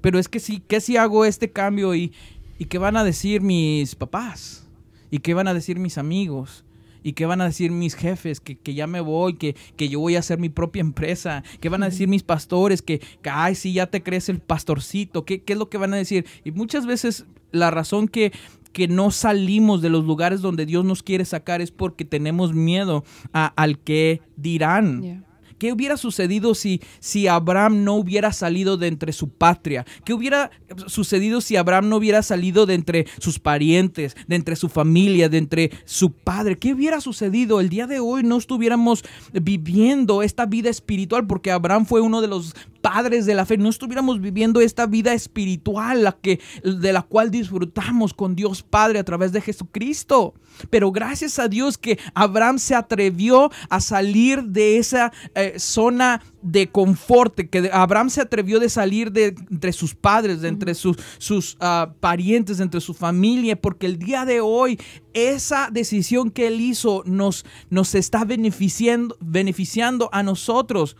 Pero 0.00 0.18
es 0.18 0.28
que 0.28 0.40
sí, 0.40 0.62
¿qué 0.66 0.80
si 0.80 0.96
hago 0.96 1.24
este 1.24 1.50
cambio 1.50 1.94
y, 1.94 2.12
y 2.58 2.66
qué 2.66 2.78
van 2.78 2.96
a 2.96 3.04
decir 3.04 3.40
mis 3.40 3.94
papás? 3.94 4.66
¿Y 5.10 5.20
qué 5.20 5.34
van 5.34 5.48
a 5.48 5.54
decir 5.54 5.78
mis 5.78 5.98
amigos? 5.98 6.64
¿Y 7.02 7.12
qué 7.12 7.24
van 7.24 7.40
a 7.40 7.44
decir 7.44 7.70
mis 7.70 7.94
jefes? 7.94 8.40
Que, 8.40 8.58
ya 8.74 8.88
me 8.88 9.00
voy, 9.00 9.34
que, 9.34 9.54
que, 9.76 9.88
yo 9.88 10.00
voy 10.00 10.16
a 10.16 10.18
hacer 10.18 10.38
mi 10.40 10.48
propia 10.48 10.80
empresa. 10.80 11.44
¿Qué 11.60 11.68
van 11.68 11.84
a 11.84 11.88
decir 11.88 12.08
mis 12.08 12.24
pastores? 12.24 12.82
Que, 12.82 12.98
que 12.98 13.30
ay, 13.30 13.54
sí, 13.54 13.72
ya 13.72 13.86
te 13.86 14.02
crees 14.02 14.28
el 14.28 14.40
pastorcito. 14.40 15.24
¿Qué, 15.24 15.42
¿Qué, 15.42 15.52
es 15.52 15.58
lo 15.58 15.68
que 15.68 15.78
van 15.78 15.94
a 15.94 15.98
decir? 15.98 16.26
Y 16.42 16.50
muchas 16.50 16.84
veces 16.84 17.24
la 17.52 17.70
razón 17.70 18.08
que, 18.08 18.32
que 18.72 18.88
no 18.88 19.12
salimos 19.12 19.82
de 19.82 19.88
los 19.88 20.04
lugares 20.04 20.40
donde 20.40 20.66
Dios 20.66 20.84
nos 20.84 21.04
quiere 21.04 21.24
sacar 21.24 21.62
es 21.62 21.70
porque 21.70 22.04
tenemos 22.04 22.54
miedo 22.54 23.04
a, 23.32 23.46
al 23.46 23.78
que 23.78 24.20
dirán. 24.36 25.24
¿Qué 25.58 25.72
hubiera 25.72 25.96
sucedido 25.96 26.54
si, 26.54 26.80
si 27.00 27.28
Abraham 27.28 27.84
no 27.84 27.94
hubiera 27.94 28.32
salido 28.32 28.76
de 28.76 28.88
entre 28.88 29.12
su 29.12 29.28
patria? 29.28 29.86
¿Qué 30.04 30.12
hubiera 30.12 30.50
sucedido 30.86 31.40
si 31.40 31.56
Abraham 31.56 31.88
no 31.88 31.96
hubiera 31.96 32.22
salido 32.22 32.66
de 32.66 32.74
entre 32.74 33.06
sus 33.18 33.38
parientes, 33.38 34.16
de 34.26 34.36
entre 34.36 34.56
su 34.56 34.68
familia, 34.68 35.28
de 35.28 35.38
entre 35.38 35.70
su 35.84 36.12
padre? 36.12 36.58
¿Qué 36.58 36.74
hubiera 36.74 37.00
sucedido? 37.00 37.60
El 37.60 37.68
día 37.68 37.86
de 37.86 38.00
hoy 38.00 38.22
no 38.22 38.36
estuviéramos 38.36 39.04
viviendo 39.32 40.22
esta 40.22 40.46
vida 40.46 40.70
espiritual 40.70 41.26
porque 41.26 41.50
Abraham 41.50 41.86
fue 41.86 42.00
uno 42.00 42.20
de 42.20 42.28
los 42.28 42.54
padres 42.86 43.26
de 43.26 43.34
la 43.34 43.44
fe, 43.44 43.58
no 43.58 43.68
estuviéramos 43.68 44.20
viviendo 44.20 44.60
esta 44.60 44.86
vida 44.86 45.12
espiritual 45.12 46.04
la 46.04 46.12
que, 46.12 46.38
de 46.62 46.92
la 46.92 47.02
cual 47.02 47.32
disfrutamos 47.32 48.14
con 48.14 48.36
Dios 48.36 48.62
Padre 48.62 49.00
a 49.00 49.04
través 49.04 49.32
de 49.32 49.40
Jesucristo. 49.40 50.34
Pero 50.70 50.92
gracias 50.92 51.40
a 51.40 51.48
Dios 51.48 51.78
que 51.78 51.98
Abraham 52.14 52.60
se 52.60 52.76
atrevió 52.76 53.50
a 53.70 53.80
salir 53.80 54.44
de 54.44 54.78
esa 54.78 55.12
eh, 55.34 55.54
zona 55.58 56.22
de 56.42 56.68
confort, 56.68 57.34
que 57.50 57.70
Abraham 57.72 58.08
se 58.08 58.20
atrevió 58.20 58.60
de 58.60 58.68
salir 58.68 59.10
de 59.10 59.34
entre 59.50 59.72
sus 59.72 59.96
padres, 59.96 60.40
de 60.40 60.48
entre 60.48 60.76
sus, 60.76 60.96
sus 61.18 61.56
ah, 61.58 61.92
parientes, 61.98 62.58
de 62.58 62.64
entre 62.64 62.80
su 62.80 62.94
familia, 62.94 63.60
porque 63.60 63.86
el 63.86 63.98
día 63.98 64.24
de 64.24 64.40
hoy 64.40 64.78
esa 65.12 65.70
decisión 65.72 66.30
que 66.30 66.46
él 66.46 66.60
hizo 66.60 67.02
nos, 67.04 67.44
nos 67.68 67.96
está 67.96 68.24
beneficiando, 68.24 69.16
beneficiando 69.18 70.08
a 70.12 70.22
nosotros 70.22 70.96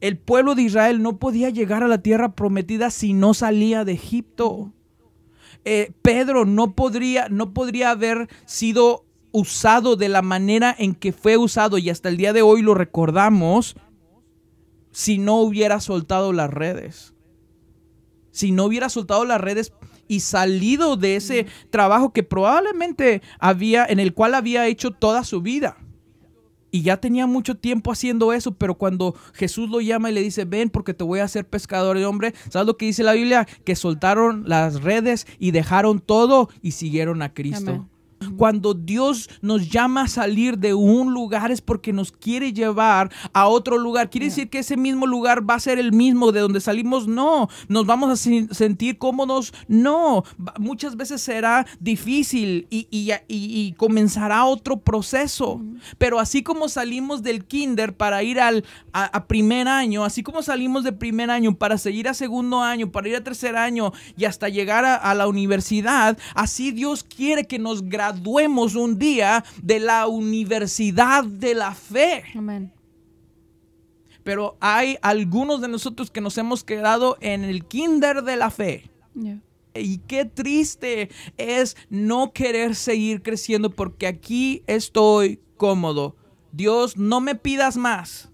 El 0.00 0.18
pueblo 0.18 0.54
de 0.54 0.62
Israel 0.62 1.02
no 1.02 1.18
podía 1.18 1.50
llegar 1.50 1.82
a 1.82 1.88
la 1.88 2.02
tierra 2.02 2.34
prometida 2.34 2.90
si 2.90 3.12
no 3.12 3.34
salía 3.34 3.84
de 3.84 3.92
Egipto. 3.92 4.72
Eh, 5.64 5.92
Pedro 6.00 6.46
no 6.46 6.74
podría, 6.74 7.28
no 7.28 7.52
podría 7.52 7.90
haber 7.90 8.28
sido 8.46 9.04
usado 9.32 9.96
de 9.96 10.08
la 10.08 10.22
manera 10.22 10.74
en 10.76 10.94
que 10.94 11.12
fue 11.12 11.36
usado 11.36 11.78
y 11.78 11.90
hasta 11.90 12.08
el 12.08 12.16
día 12.16 12.32
de 12.32 12.42
hoy 12.42 12.62
lo 12.62 12.74
recordamos 12.74 13.76
si 14.90 15.18
no 15.18 15.36
hubiera 15.36 15.80
soltado 15.80 16.32
las 16.32 16.50
redes. 16.50 17.14
Si 18.30 18.52
no 18.52 18.64
hubiera 18.64 18.88
soltado 18.88 19.24
las 19.24 19.40
redes 19.40 19.72
y 20.08 20.20
salido 20.20 20.96
de 20.96 21.16
ese 21.16 21.46
trabajo 21.70 22.12
que 22.12 22.22
probablemente 22.22 23.22
había, 23.38 23.84
en 23.84 24.00
el 24.00 24.14
cual 24.14 24.34
había 24.34 24.66
hecho 24.66 24.92
toda 24.92 25.24
su 25.24 25.42
vida. 25.42 25.76
Y 26.70 26.82
ya 26.82 26.98
tenía 26.98 27.26
mucho 27.26 27.56
tiempo 27.56 27.92
haciendo 27.92 28.32
eso, 28.32 28.52
pero 28.52 28.76
cuando 28.76 29.14
Jesús 29.32 29.70
lo 29.70 29.80
llama 29.80 30.10
y 30.10 30.14
le 30.14 30.22
dice, 30.22 30.44
ven 30.44 30.70
porque 30.70 30.94
te 30.94 31.04
voy 31.04 31.20
a 31.20 31.24
hacer 31.24 31.46
pescador 31.46 31.98
de 31.98 32.06
hombre, 32.06 32.34
¿sabes 32.48 32.66
lo 32.66 32.76
que 32.76 32.86
dice 32.86 33.02
la 33.02 33.12
Biblia? 33.12 33.46
Que 33.64 33.76
soltaron 33.76 34.44
las 34.46 34.82
redes 34.82 35.26
y 35.38 35.50
dejaron 35.50 36.00
todo 36.00 36.48
y 36.62 36.72
siguieron 36.72 37.22
a 37.22 37.32
Cristo. 37.34 37.88
Cuando 38.36 38.74
Dios 38.74 39.30
nos 39.40 39.70
llama 39.70 40.02
a 40.02 40.08
salir 40.08 40.58
de 40.58 40.74
un 40.74 41.14
lugar 41.14 41.50
es 41.50 41.62
porque 41.62 41.94
nos 41.94 42.12
quiere 42.12 42.52
llevar 42.52 43.10
a 43.32 43.48
otro 43.48 43.78
lugar. 43.78 44.10
¿Quiere 44.10 44.26
decir 44.26 44.50
que 44.50 44.58
ese 44.58 44.76
mismo 44.76 45.06
lugar 45.06 45.48
va 45.48 45.54
a 45.54 45.60
ser 45.60 45.78
el 45.78 45.92
mismo 45.92 46.30
de 46.30 46.40
donde 46.40 46.60
salimos? 46.60 47.08
No. 47.08 47.48
¿Nos 47.68 47.86
vamos 47.86 48.10
a 48.10 48.16
sentir 48.54 48.98
cómodos? 48.98 49.54
No. 49.68 50.24
Muchas 50.58 50.96
veces 50.96 51.22
será 51.22 51.66
difícil 51.80 52.66
y, 52.70 53.72
comenzará 53.78 54.44
otro 54.44 54.80
proceso. 54.80 55.62
Pero 55.96 56.20
así 56.20 56.42
como 56.42 56.68
salimos 56.68 57.22
del 57.22 57.46
kinder 57.46 57.96
para 57.96 58.22
ir 58.22 58.38
al 58.38 58.64
a, 58.92 59.24
primer 59.24 59.66
año, 59.66 60.04
así 60.04 60.22
como 60.22 60.42
salimos 60.42 60.84
de 60.84 60.92
primer 60.92 61.30
año 61.30 61.56
para 61.56 61.78
seguir 61.78 62.06
a 62.08 62.14
segundo 62.14 62.60
año, 62.60 62.92
para 62.92 63.08
ir 63.08 63.16
a 63.16 63.24
tercer 63.24 63.56
año 63.56 63.92
y 64.18 64.26
hasta 64.26 64.50
llegar 64.50 64.84
a, 64.84 64.96
a 64.96 65.14
la 65.14 65.26
universidad, 65.26 66.18
así 66.34 66.70
Dios 66.70 67.02
quiere 67.02 67.46
que 67.46 67.58
nos 67.58 67.82
graduemos 67.82 68.09
graduemos 68.10 68.74
un 68.74 68.98
día 68.98 69.44
de 69.62 69.78
la 69.78 70.08
universidad 70.08 71.24
de 71.24 71.54
la 71.54 71.74
fe. 71.74 72.24
Amén. 72.34 72.72
Pero 74.24 74.56
hay 74.60 74.98
algunos 75.00 75.60
de 75.60 75.68
nosotros 75.68 76.10
que 76.10 76.20
nos 76.20 76.36
hemos 76.38 76.64
quedado 76.64 77.16
en 77.20 77.44
el 77.44 77.64
kinder 77.64 78.22
de 78.22 78.36
la 78.36 78.50
fe. 78.50 78.90
Y 79.74 79.98
qué 79.98 80.24
triste 80.24 81.10
es 81.36 81.76
no 81.88 82.32
querer 82.32 82.74
seguir 82.74 83.22
creciendo 83.22 83.70
porque 83.70 84.08
aquí 84.08 84.62
estoy 84.66 85.40
cómodo. 85.56 86.16
Dios, 86.52 86.96
no 86.96 87.20
me 87.20 87.36
pidas 87.36 87.76
más. 87.76 88.29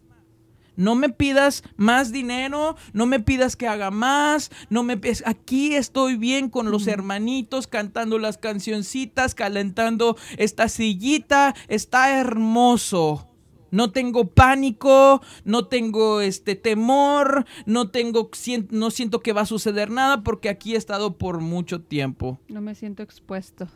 No 0.77 0.95
me 0.95 1.09
pidas 1.09 1.65
más 1.77 2.12
dinero, 2.12 2.77
no 2.93 3.07
me 3.07 3.21
pidas 3.21 3.57
que 3.57 3.67
haga 3.67 3.91
más, 3.91 4.51
no 4.71 4.83
me 4.83 5.01
aquí 5.25 5.75
estoy 5.75 6.17
bien 6.17 6.51
con 6.51 6.71
los 6.71 6.87
hermanitos 6.87 7.67
cantando 7.67 8.19
las 8.19 8.39
cancioncitas, 8.39 9.35
calentando 9.35 10.17
esta 10.37 10.69
sillita, 10.69 11.55
está 11.69 12.19
hermoso. 12.19 13.29
No 13.71 13.91
tengo 13.91 14.29
pánico, 14.29 15.21
no 15.45 15.67
tengo 15.67 16.21
este 16.21 16.55
temor, 16.55 17.45
no 17.67 17.91
tengo 17.91 18.31
no 18.71 18.91
siento 18.91 19.21
que 19.21 19.33
va 19.33 19.43
a 19.43 19.47
suceder 19.47 19.91
nada 19.91 20.23
porque 20.23 20.49
aquí 20.49 20.75
he 20.75 20.79
estado 20.79 21.19
por 21.19 21.41
mucho 21.41 21.83
tiempo. 21.83 22.39
No 22.49 22.61
me 22.61 22.75
siento 22.75 23.03
expuesto. 23.03 23.69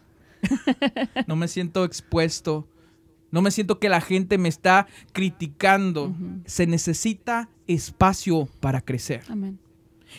no 1.26 1.36
me 1.36 1.48
siento 1.48 1.84
expuesto. 1.84 2.66
No 3.30 3.42
me 3.42 3.50
siento 3.50 3.78
que 3.78 3.88
la 3.88 4.00
gente 4.00 4.38
me 4.38 4.48
está 4.48 4.86
criticando. 5.12 6.14
Se 6.46 6.66
necesita 6.66 7.48
espacio 7.66 8.48
para 8.60 8.80
crecer. 8.80 9.22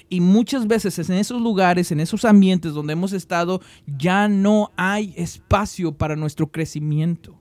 Y 0.09 0.21
muchas 0.21 0.67
veces 0.67 0.97
en 1.09 1.17
esos 1.17 1.41
lugares, 1.41 1.91
en 1.91 1.99
esos 1.99 2.25
ambientes 2.25 2.73
donde 2.73 2.93
hemos 2.93 3.13
estado, 3.13 3.61
ya 3.85 4.27
no 4.27 4.71
hay 4.77 5.13
espacio 5.17 5.91
para 5.91 6.15
nuestro 6.15 6.47
crecimiento. 6.47 7.37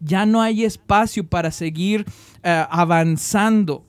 Ya 0.00 0.26
no 0.26 0.40
hay 0.40 0.64
espacio 0.64 1.26
para 1.26 1.50
seguir 1.50 2.04
eh, 2.42 2.64
avanzando. 2.70 3.86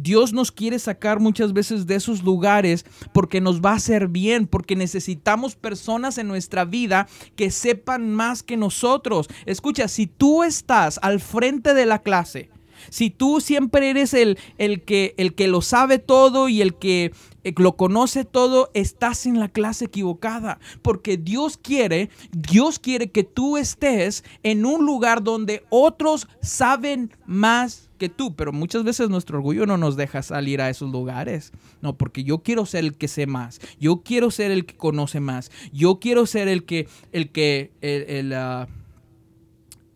Dios 0.00 0.32
nos 0.32 0.52
quiere 0.52 0.78
sacar 0.78 1.18
muchas 1.18 1.52
veces 1.52 1.86
de 1.86 1.96
esos 1.96 2.22
lugares 2.22 2.86
porque 3.12 3.40
nos 3.40 3.60
va 3.60 3.72
a 3.72 3.76
hacer 3.76 4.06
bien, 4.06 4.46
porque 4.46 4.76
necesitamos 4.76 5.56
personas 5.56 6.18
en 6.18 6.28
nuestra 6.28 6.64
vida 6.64 7.08
que 7.34 7.50
sepan 7.50 8.14
más 8.14 8.44
que 8.44 8.56
nosotros. 8.56 9.28
Escucha, 9.44 9.88
si 9.88 10.06
tú 10.06 10.44
estás 10.44 11.00
al 11.02 11.18
frente 11.18 11.74
de 11.74 11.84
la 11.84 12.00
clase, 12.00 12.48
si 12.90 13.10
tú 13.10 13.40
siempre 13.40 13.90
eres 13.90 14.14
el, 14.14 14.38
el, 14.56 14.84
que, 14.84 15.14
el 15.16 15.34
que 15.34 15.48
lo 15.48 15.62
sabe 15.62 15.98
todo 15.98 16.48
y 16.48 16.62
el 16.62 16.76
que 16.76 17.12
eh, 17.42 17.52
lo 17.56 17.76
conoce 17.76 18.24
todo, 18.24 18.70
estás 18.74 19.26
en 19.26 19.40
la 19.40 19.48
clase 19.48 19.86
equivocada. 19.86 20.60
Porque 20.80 21.16
Dios 21.16 21.56
quiere, 21.56 22.08
Dios 22.30 22.78
quiere 22.78 23.10
que 23.10 23.24
tú 23.24 23.56
estés 23.56 24.22
en 24.44 24.64
un 24.64 24.86
lugar 24.86 25.24
donde 25.24 25.64
otros 25.70 26.28
saben 26.40 27.12
más 27.26 27.87
que 27.98 28.08
tú, 28.08 28.34
pero 28.34 28.52
muchas 28.52 28.84
veces 28.84 29.10
nuestro 29.10 29.38
orgullo 29.38 29.66
no 29.66 29.76
nos 29.76 29.96
deja 29.96 30.22
salir 30.22 30.60
a 30.60 30.70
esos 30.70 30.90
lugares. 30.90 31.52
No, 31.82 31.98
porque 31.98 32.24
yo 32.24 32.38
quiero 32.38 32.64
ser 32.64 32.84
el 32.84 32.96
que 32.96 33.08
sé 33.08 33.26
más, 33.26 33.60
yo 33.78 34.02
quiero 34.02 34.30
ser 34.30 34.50
el 34.50 34.64
que 34.64 34.76
conoce 34.76 35.20
más, 35.20 35.50
yo 35.72 36.00
quiero 36.00 36.24
ser 36.24 36.48
el 36.48 36.64
que, 36.64 36.88
el 37.12 37.30
que, 37.30 37.72
el, 37.82 38.32
ah, 38.32 38.68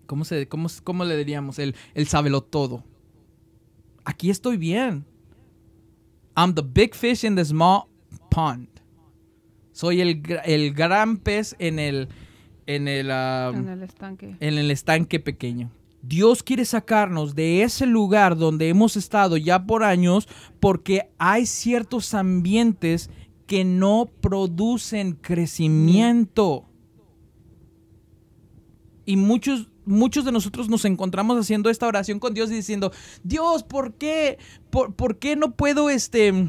¿cómo, 0.06 0.24
se, 0.24 0.48
cómo, 0.48 0.68
cómo, 0.84 1.04
le 1.04 1.16
diríamos? 1.16 1.58
El, 1.58 1.74
el 1.94 2.06
sábelo 2.06 2.42
todo. 2.42 2.84
Aquí 4.04 4.30
estoy 4.30 4.56
bien. 4.56 5.06
I'm 6.36 6.54
the 6.54 6.62
big 6.62 6.94
fish 6.94 7.24
in 7.24 7.36
the 7.36 7.44
small 7.44 7.84
pond. 8.30 8.68
Soy 9.72 10.00
el, 10.00 10.22
el 10.44 10.74
gran 10.74 11.16
pez 11.16 11.56
en 11.58 11.78
el, 11.78 12.08
en 12.66 12.88
el, 12.88 13.10
ah, 13.10 13.52
en 13.54 13.68
el 13.68 13.82
estanque. 13.82 14.36
En 14.40 14.58
el 14.58 14.70
estanque 14.70 15.20
pequeño. 15.20 15.70
Dios 16.02 16.42
quiere 16.42 16.64
sacarnos 16.64 17.36
de 17.36 17.62
ese 17.62 17.86
lugar 17.86 18.36
donde 18.36 18.68
hemos 18.68 18.96
estado 18.96 19.36
ya 19.36 19.64
por 19.66 19.84
años 19.84 20.28
porque 20.58 21.10
hay 21.18 21.46
ciertos 21.46 22.12
ambientes 22.12 23.08
que 23.46 23.64
no 23.64 24.10
producen 24.20 25.12
crecimiento. 25.12 26.64
Y 29.04 29.16
muchos, 29.16 29.68
muchos 29.84 30.24
de 30.24 30.32
nosotros 30.32 30.68
nos 30.68 30.84
encontramos 30.84 31.38
haciendo 31.38 31.70
esta 31.70 31.86
oración 31.86 32.18
con 32.18 32.34
Dios 32.34 32.50
y 32.50 32.54
diciendo, 32.54 32.92
Dios, 33.22 33.62
¿por 33.62 33.94
qué? 33.94 34.38
¿Por, 34.70 34.94
por 34.94 35.18
qué 35.18 35.36
no 35.36 35.54
puedo 35.54 35.88
este 35.88 36.48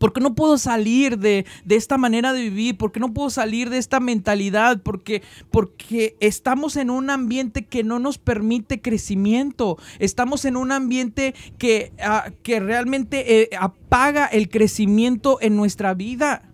¿Por 0.00 0.14
qué 0.14 0.20
no 0.22 0.34
puedo 0.34 0.56
salir 0.56 1.18
de, 1.18 1.44
esta 1.68 1.98
manera 1.98 2.32
de 2.32 2.40
vivir? 2.40 2.78
¿Por 2.78 2.90
qué 2.90 3.00
no 3.00 3.12
puedo 3.12 3.28
salir 3.28 3.68
de 3.68 3.76
esta 3.76 4.00
mentalidad? 4.00 4.80
Porque, 4.82 5.22
porque 5.50 6.16
estamos 6.20 6.76
en 6.76 6.88
un 6.88 7.10
ambiente 7.10 7.66
que 7.66 7.84
no 7.84 7.98
nos 7.98 8.16
permite 8.16 8.80
crecimiento. 8.80 9.76
Estamos 9.98 10.46
en 10.46 10.56
un 10.56 10.72
ambiente 10.72 11.34
que, 11.58 11.92
ah, 12.02 12.30
que 12.42 12.60
realmente 12.60 13.42
eh, 13.42 13.50
apaga 13.60 14.24
el 14.24 14.48
crecimiento 14.48 15.36
en 15.42 15.54
nuestra 15.54 15.92
vida. 15.92 16.50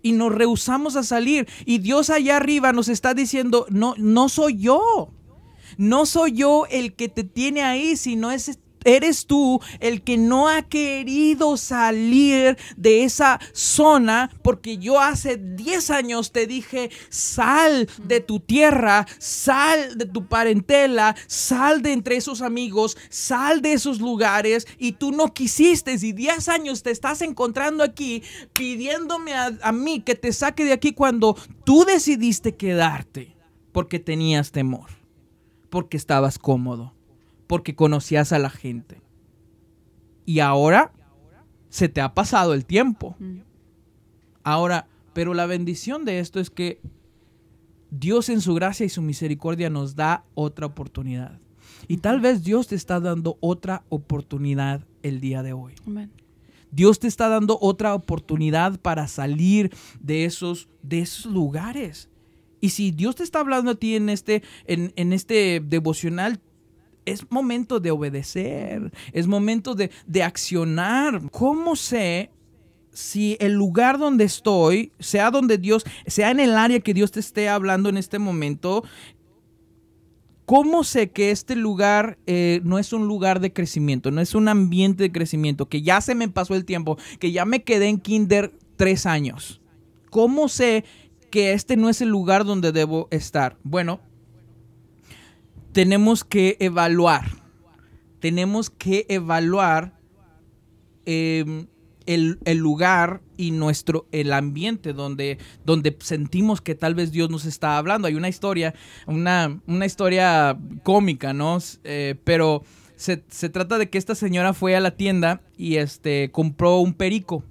Y 0.00 0.12
nos 0.12 0.32
rehusamos 0.32 0.96
a 0.96 1.02
salir. 1.02 1.46
Y 1.66 1.78
Dios 1.78 2.08
allá 2.08 2.38
arriba 2.38 2.72
nos 2.72 2.88
está 2.88 3.12
diciendo, 3.12 3.66
no, 3.68 3.94
no 3.98 4.30
soy 4.30 4.56
yo. 4.56 5.12
No 5.76 6.06
soy 6.06 6.32
yo 6.32 6.64
el 6.70 6.94
que 6.94 7.10
te 7.10 7.24
tiene 7.24 7.62
ahí, 7.62 7.96
sino 7.96 8.30
es 8.30 8.58
eres 8.86 9.26
tú 9.26 9.60
el 9.80 10.02
que 10.02 10.16
no 10.16 10.48
ha 10.48 10.62
querido 10.62 11.56
salir 11.56 12.56
de 12.76 13.04
esa 13.04 13.40
zona 13.52 14.30
porque 14.42 14.78
yo 14.78 15.00
hace 15.00 15.36
10 15.36 15.90
años 15.90 16.32
te 16.32 16.46
dije, 16.46 16.90
sal 17.08 17.88
de 18.02 18.20
tu 18.20 18.40
tierra, 18.40 19.06
sal 19.18 19.98
de 19.98 20.06
tu 20.06 20.26
parentela, 20.26 21.16
sal 21.26 21.82
de 21.82 21.92
entre 21.92 22.16
esos 22.16 22.42
amigos, 22.42 22.96
sal 23.10 23.60
de 23.60 23.72
esos 23.72 24.00
lugares 24.00 24.66
y 24.78 24.92
tú 24.92 25.12
no 25.12 25.34
quisiste. 25.34 25.96
Y 26.00 26.12
10 26.12 26.48
años 26.48 26.82
te 26.82 26.90
estás 26.90 27.22
encontrando 27.22 27.82
aquí 27.82 28.22
pidiéndome 28.54 29.34
a, 29.34 29.50
a 29.62 29.72
mí 29.72 30.00
que 30.00 30.14
te 30.14 30.32
saque 30.32 30.64
de 30.64 30.72
aquí 30.72 30.92
cuando 30.92 31.36
tú 31.64 31.84
decidiste 31.84 32.54
quedarte 32.54 33.34
porque 33.72 33.98
tenías 33.98 34.52
temor, 34.52 34.90
porque 35.70 35.96
estabas 35.96 36.38
cómodo 36.38 36.95
porque 37.46 37.74
conocías 37.74 38.32
a 38.32 38.38
la 38.38 38.50
gente. 38.50 39.02
Y 40.24 40.40
ahora 40.40 40.92
se 41.68 41.88
te 41.88 42.00
ha 42.00 42.14
pasado 42.14 42.54
el 42.54 42.64
tiempo. 42.64 43.16
Ahora, 44.42 44.88
pero 45.12 45.34
la 45.34 45.46
bendición 45.46 46.04
de 46.04 46.20
esto 46.20 46.40
es 46.40 46.50
que 46.50 46.80
Dios 47.90 48.28
en 48.28 48.40
su 48.40 48.54
gracia 48.54 48.84
y 48.84 48.88
su 48.88 49.02
misericordia 49.02 49.70
nos 49.70 49.94
da 49.94 50.24
otra 50.34 50.66
oportunidad. 50.66 51.40
Y 51.88 51.98
tal 51.98 52.20
vez 52.20 52.42
Dios 52.42 52.66
te 52.66 52.74
está 52.74 53.00
dando 53.00 53.38
otra 53.40 53.84
oportunidad 53.88 54.86
el 55.02 55.20
día 55.20 55.42
de 55.42 55.52
hoy. 55.52 55.74
Dios 56.70 56.98
te 56.98 57.06
está 57.06 57.28
dando 57.28 57.58
otra 57.60 57.94
oportunidad 57.94 58.80
para 58.80 59.08
salir 59.08 59.72
de 60.00 60.24
esos, 60.24 60.68
de 60.82 61.00
esos 61.00 61.32
lugares. 61.32 62.08
Y 62.60 62.70
si 62.70 62.90
Dios 62.90 63.16
te 63.16 63.22
está 63.22 63.40
hablando 63.40 63.72
a 63.72 63.74
ti 63.76 63.94
en 63.94 64.08
este, 64.08 64.42
en, 64.66 64.92
en 64.96 65.12
este 65.12 65.60
devocional, 65.64 66.40
es 67.06 67.30
momento 67.30 67.80
de 67.80 67.90
obedecer, 67.90 68.92
es 69.12 69.26
momento 69.26 69.74
de, 69.74 69.90
de 70.06 70.22
accionar. 70.22 71.22
¿Cómo 71.30 71.76
sé 71.76 72.30
si 72.92 73.36
el 73.40 73.52
lugar 73.52 73.98
donde 73.98 74.24
estoy, 74.24 74.92
sea 74.98 75.30
donde 75.30 75.58
Dios, 75.58 75.84
sea 76.06 76.30
en 76.30 76.40
el 76.40 76.56
área 76.56 76.80
que 76.80 76.94
Dios 76.94 77.12
te 77.12 77.20
esté 77.20 77.48
hablando 77.48 77.88
en 77.88 77.96
este 77.96 78.18
momento, 78.18 78.82
¿Cómo 80.46 80.84
sé 80.84 81.10
que 81.10 81.32
este 81.32 81.56
lugar 81.56 82.18
eh, 82.28 82.60
no 82.62 82.78
es 82.78 82.92
un 82.92 83.08
lugar 83.08 83.40
de 83.40 83.52
crecimiento, 83.52 84.12
no 84.12 84.20
es 84.20 84.32
un 84.32 84.46
ambiente 84.46 85.02
de 85.02 85.10
crecimiento, 85.10 85.68
que 85.68 85.82
ya 85.82 86.00
se 86.00 86.14
me 86.14 86.28
pasó 86.28 86.54
el 86.54 86.64
tiempo, 86.64 86.98
que 87.18 87.32
ya 87.32 87.44
me 87.44 87.64
quedé 87.64 87.88
en 87.88 87.98
kinder 87.98 88.52
tres 88.76 89.06
años? 89.06 89.60
¿Cómo 90.08 90.48
sé 90.48 90.84
que 91.32 91.52
este 91.52 91.76
no 91.76 91.88
es 91.88 92.00
el 92.00 92.10
lugar 92.10 92.44
donde 92.44 92.70
debo 92.70 93.08
estar? 93.10 93.56
Bueno, 93.64 93.98
tenemos 95.76 96.24
que 96.24 96.56
evaluar, 96.58 97.24
tenemos 98.18 98.70
que 98.70 99.04
evaluar 99.10 99.92
em, 101.04 101.66
el, 102.06 102.38
el, 102.46 102.56
lugar 102.56 103.20
y 103.36 103.50
nuestro, 103.50 104.08
el 104.10 104.32
ambiente 104.32 104.94
donde, 104.94 105.36
donde 105.66 105.94
sentimos 106.00 106.62
que 106.62 106.74
tal 106.76 106.94
vez 106.94 107.12
Dios 107.12 107.28
nos 107.28 107.44
está 107.44 107.76
hablando. 107.76 108.08
Hay 108.08 108.14
una 108.14 108.30
historia, 108.30 108.72
una, 109.06 109.60
una 109.66 109.84
historia 109.84 110.58
cómica, 110.82 111.34
¿no? 111.34 111.58
Eh, 111.84 112.14
pero 112.24 112.62
se, 112.96 113.22
se, 113.28 113.50
trata 113.50 113.76
de 113.76 113.90
que 113.90 113.98
esta 113.98 114.14
señora 114.14 114.54
fue 114.54 114.76
a 114.76 114.80
la 114.80 114.92
tienda 114.92 115.42
y 115.58 115.76
este, 115.76 116.30
compró 116.32 116.78
un 116.78 116.94
perico. 116.94 117.44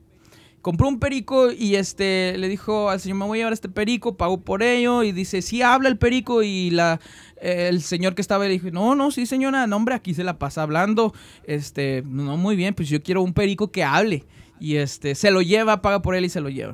Compró 0.66 0.88
un 0.88 0.98
perico 0.98 1.52
y 1.52 1.76
este 1.76 2.36
le 2.40 2.50
dijo 2.50 2.90
al 2.90 3.00
señor, 3.00 3.20
me 3.20 3.26
voy 3.26 3.38
a 3.38 3.42
llevar 3.42 3.54
este 3.54 3.70
perico, 3.70 4.18
pagó 4.18 4.42
por 4.42 4.64
ello 4.64 5.04
y 5.04 5.12
dice, 5.12 5.44
sí 5.44 5.62
habla 5.62 5.90
el 5.90 6.00
perico 6.00 6.42
y 6.42 6.72
la, 6.72 7.00
el 7.40 7.84
señor 7.84 8.16
que 8.16 8.24
estaba 8.24 8.46
le 8.46 8.50
dijo, 8.50 8.72
no, 8.72 8.96
no, 8.96 9.12
sí 9.12 9.28
señora, 9.28 9.68
no 9.68 9.76
hombre, 9.76 9.94
aquí 9.94 10.16
se 10.16 10.24
la 10.24 10.40
pasa 10.40 10.64
hablando, 10.64 11.14
este, 11.44 12.02
no, 12.08 12.36
muy 12.38 12.56
bien, 12.56 12.74
pues 12.74 12.90
yo 12.90 13.04
quiero 13.04 13.22
un 13.22 13.36
perico 13.36 13.72
que 13.72 13.84
hable. 13.84 14.24
Y 14.60 14.78
este, 14.78 15.14
se 15.14 15.30
lo 15.30 15.44
lleva, 15.44 15.84
paga 15.84 16.02
por 16.02 16.16
él 16.16 16.26
y 16.26 16.30
se 16.30 16.42
lo 16.42 16.50
lleva. 16.50 16.74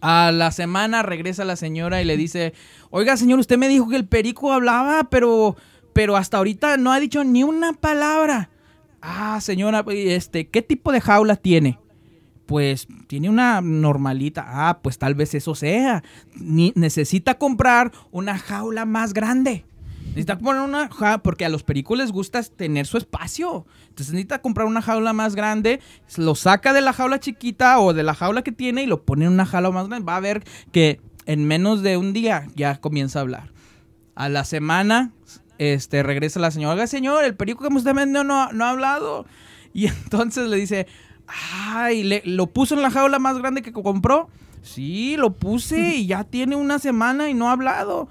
A 0.00 0.30
la 0.30 0.52
semana 0.52 1.02
regresa 1.02 1.44
la 1.44 1.56
señora 1.56 2.00
y 2.00 2.04
le 2.04 2.16
dice, 2.16 2.54
oiga 2.90 3.16
señor, 3.16 3.40
usted 3.40 3.58
me 3.58 3.66
dijo 3.66 3.88
que 3.88 3.96
el 3.96 4.06
perico 4.06 4.52
hablaba, 4.52 5.10
pero, 5.10 5.56
pero 5.92 6.16
hasta 6.16 6.36
ahorita 6.36 6.76
no 6.76 6.92
ha 6.92 7.00
dicho 7.00 7.24
ni 7.24 7.42
una 7.42 7.72
palabra. 7.72 8.50
Ah, 9.02 9.40
señora, 9.40 9.84
este, 9.88 10.46
¿qué 10.46 10.62
tipo 10.62 10.92
de 10.92 11.00
jaula 11.00 11.34
tiene? 11.34 11.80
Pues 12.48 12.88
tiene 13.08 13.28
una 13.28 13.60
normalita. 13.60 14.42
Ah, 14.48 14.78
pues 14.82 14.96
tal 14.96 15.14
vez 15.14 15.34
eso 15.34 15.54
sea. 15.54 16.02
Ni, 16.34 16.72
necesita 16.76 17.36
comprar 17.36 17.92
una 18.10 18.38
jaula 18.38 18.86
más 18.86 19.12
grande. 19.12 19.66
Necesita 20.06 20.38
poner 20.38 20.62
una 20.62 20.88
jaula, 20.88 21.18
porque 21.18 21.44
a 21.44 21.50
los 21.50 21.62
pericos 21.62 21.98
les 21.98 22.10
gusta 22.10 22.42
tener 22.42 22.86
su 22.86 22.96
espacio. 22.96 23.66
Entonces 23.90 24.14
necesita 24.14 24.40
comprar 24.40 24.66
una 24.66 24.80
jaula 24.80 25.12
más 25.12 25.34
grande, 25.34 25.80
lo 26.16 26.34
saca 26.34 26.72
de 26.72 26.80
la 26.80 26.94
jaula 26.94 27.20
chiquita 27.20 27.80
o 27.80 27.92
de 27.92 28.02
la 28.02 28.14
jaula 28.14 28.40
que 28.40 28.50
tiene 28.50 28.82
y 28.82 28.86
lo 28.86 29.02
pone 29.02 29.26
en 29.26 29.32
una 29.32 29.44
jaula 29.44 29.70
más 29.70 29.88
grande. 29.88 30.06
Va 30.06 30.16
a 30.16 30.20
ver 30.20 30.42
que 30.72 31.02
en 31.26 31.44
menos 31.44 31.82
de 31.82 31.98
un 31.98 32.14
día 32.14 32.46
ya 32.56 32.80
comienza 32.80 33.18
a 33.18 33.22
hablar. 33.22 33.52
A 34.14 34.30
la 34.30 34.44
semana, 34.44 35.12
este, 35.58 36.02
regresa 36.02 36.40
la 36.40 36.50
señora, 36.50 36.72
oiga 36.72 36.86
señor, 36.86 37.26
el 37.26 37.36
perico 37.36 37.68
que 37.68 37.74
usted 37.74 37.94
vendió 37.94 38.24
no, 38.24 38.50
no 38.54 38.64
ha 38.64 38.70
hablado. 38.70 39.26
Y 39.74 39.86
entonces 40.04 40.48
le 40.48 40.56
dice, 40.56 40.86
ay, 41.28 42.02
le, 42.02 42.22
lo 42.24 42.48
puso 42.48 42.74
en 42.74 42.82
la 42.82 42.90
jaula 42.90 43.18
más 43.18 43.38
grande 43.38 43.62
que 43.62 43.72
compró. 43.72 44.28
Sí, 44.62 45.16
lo 45.16 45.34
puse 45.36 45.96
y 45.96 46.06
ya 46.06 46.24
tiene 46.24 46.56
una 46.56 46.78
semana 46.78 47.30
y 47.30 47.34
no 47.34 47.48
ha 47.48 47.52
hablado. 47.52 48.08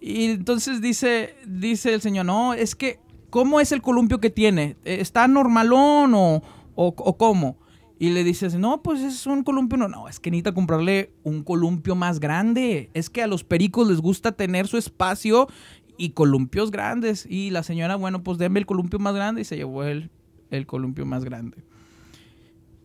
Y 0.00 0.26
entonces 0.26 0.80
dice, 0.80 1.34
dice 1.46 1.92
el 1.92 2.00
señor, 2.00 2.26
no, 2.26 2.54
es 2.54 2.74
que, 2.74 3.00
¿cómo 3.30 3.60
es 3.60 3.72
el 3.72 3.82
columpio 3.82 4.20
que 4.20 4.30
tiene? 4.30 4.76
¿Está 4.84 5.26
normalón 5.26 6.14
o, 6.14 6.42
o, 6.74 6.86
o 6.96 7.16
cómo? 7.16 7.58
Y 7.98 8.10
le 8.10 8.22
dices, 8.22 8.54
no, 8.54 8.80
pues 8.82 9.00
es 9.00 9.26
un 9.26 9.42
columpio. 9.42 9.76
No, 9.76 9.88
no, 9.88 10.08
es 10.08 10.20
que 10.20 10.30
necesita 10.30 10.54
comprarle 10.54 11.10
un 11.24 11.42
columpio 11.42 11.96
más 11.96 12.20
grande. 12.20 12.90
Es 12.94 13.10
que 13.10 13.22
a 13.22 13.26
los 13.26 13.42
pericos 13.42 13.88
les 13.88 14.00
gusta 14.00 14.32
tener 14.32 14.68
su 14.68 14.76
espacio 14.76 15.48
y 15.96 16.10
columpios 16.10 16.70
grandes. 16.70 17.26
Y 17.28 17.50
la 17.50 17.64
señora, 17.64 17.96
bueno, 17.96 18.22
pues 18.22 18.38
denme 18.38 18.60
el 18.60 18.66
columpio 18.66 19.00
más 19.00 19.14
grande 19.14 19.40
y 19.40 19.44
se 19.44 19.56
llevó 19.56 19.82
el, 19.82 20.10
el 20.50 20.64
columpio 20.66 21.06
más 21.06 21.24
grande. 21.24 21.58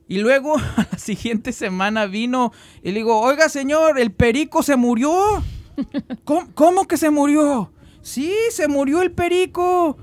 Y 0.08 0.20
luego 0.20 0.58
a 0.78 0.88
la 0.92 0.98
siguiente 0.98 1.52
semana 1.52 2.06
vino 2.06 2.52
y 2.82 2.90
le 2.90 2.96
digo, 2.96 3.20
oiga 3.20 3.50
señor, 3.50 4.00
el 4.00 4.12
perico 4.12 4.64
se 4.64 4.76
murió. 4.76 5.44
¿Cómo, 6.24 6.48
¿Cómo, 6.54 6.88
que 6.88 6.98
se 6.98 7.10
murió? 7.10 7.72
Sí, 8.02 8.34
se 8.52 8.68
murió 8.68 9.02
el 9.02 9.12
perico. 9.12 9.98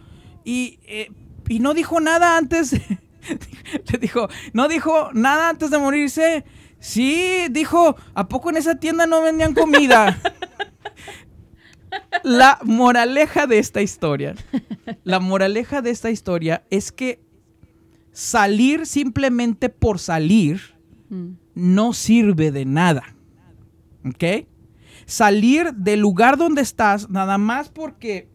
Y, 0.44 0.80
eh, 0.84 1.10
y 1.48 1.60
no 1.60 1.74
dijo 1.74 2.00
nada 2.00 2.36
antes. 2.36 2.72
Le 3.92 3.98
dijo, 3.98 4.28
no 4.52 4.68
dijo 4.68 5.10
nada 5.12 5.50
antes 5.50 5.70
de 5.70 5.78
morirse. 5.78 6.44
Sí, 6.78 7.46
dijo, 7.50 7.96
¿a 8.14 8.28
poco 8.28 8.50
en 8.50 8.56
esa 8.56 8.76
tienda 8.76 9.06
no 9.06 9.20
vendían 9.20 9.52
comida? 9.54 10.18
La 12.22 12.58
moraleja 12.62 13.46
de 13.46 13.58
esta 13.58 13.82
historia, 13.82 14.34
la 15.04 15.20
moraleja 15.20 15.82
de 15.82 15.90
esta 15.90 16.10
historia 16.10 16.64
es 16.70 16.92
que 16.92 17.20
salir 18.12 18.86
simplemente 18.86 19.68
por 19.68 19.98
salir 19.98 20.60
no 21.54 21.92
sirve 21.92 22.52
de 22.52 22.64
nada. 22.64 23.16
¿Ok? 24.04 24.46
salir 25.10 25.74
del 25.74 26.00
lugar 26.00 26.36
donde 26.36 26.62
estás, 26.62 27.10
nada 27.10 27.36
más 27.36 27.68
porque... 27.68 28.28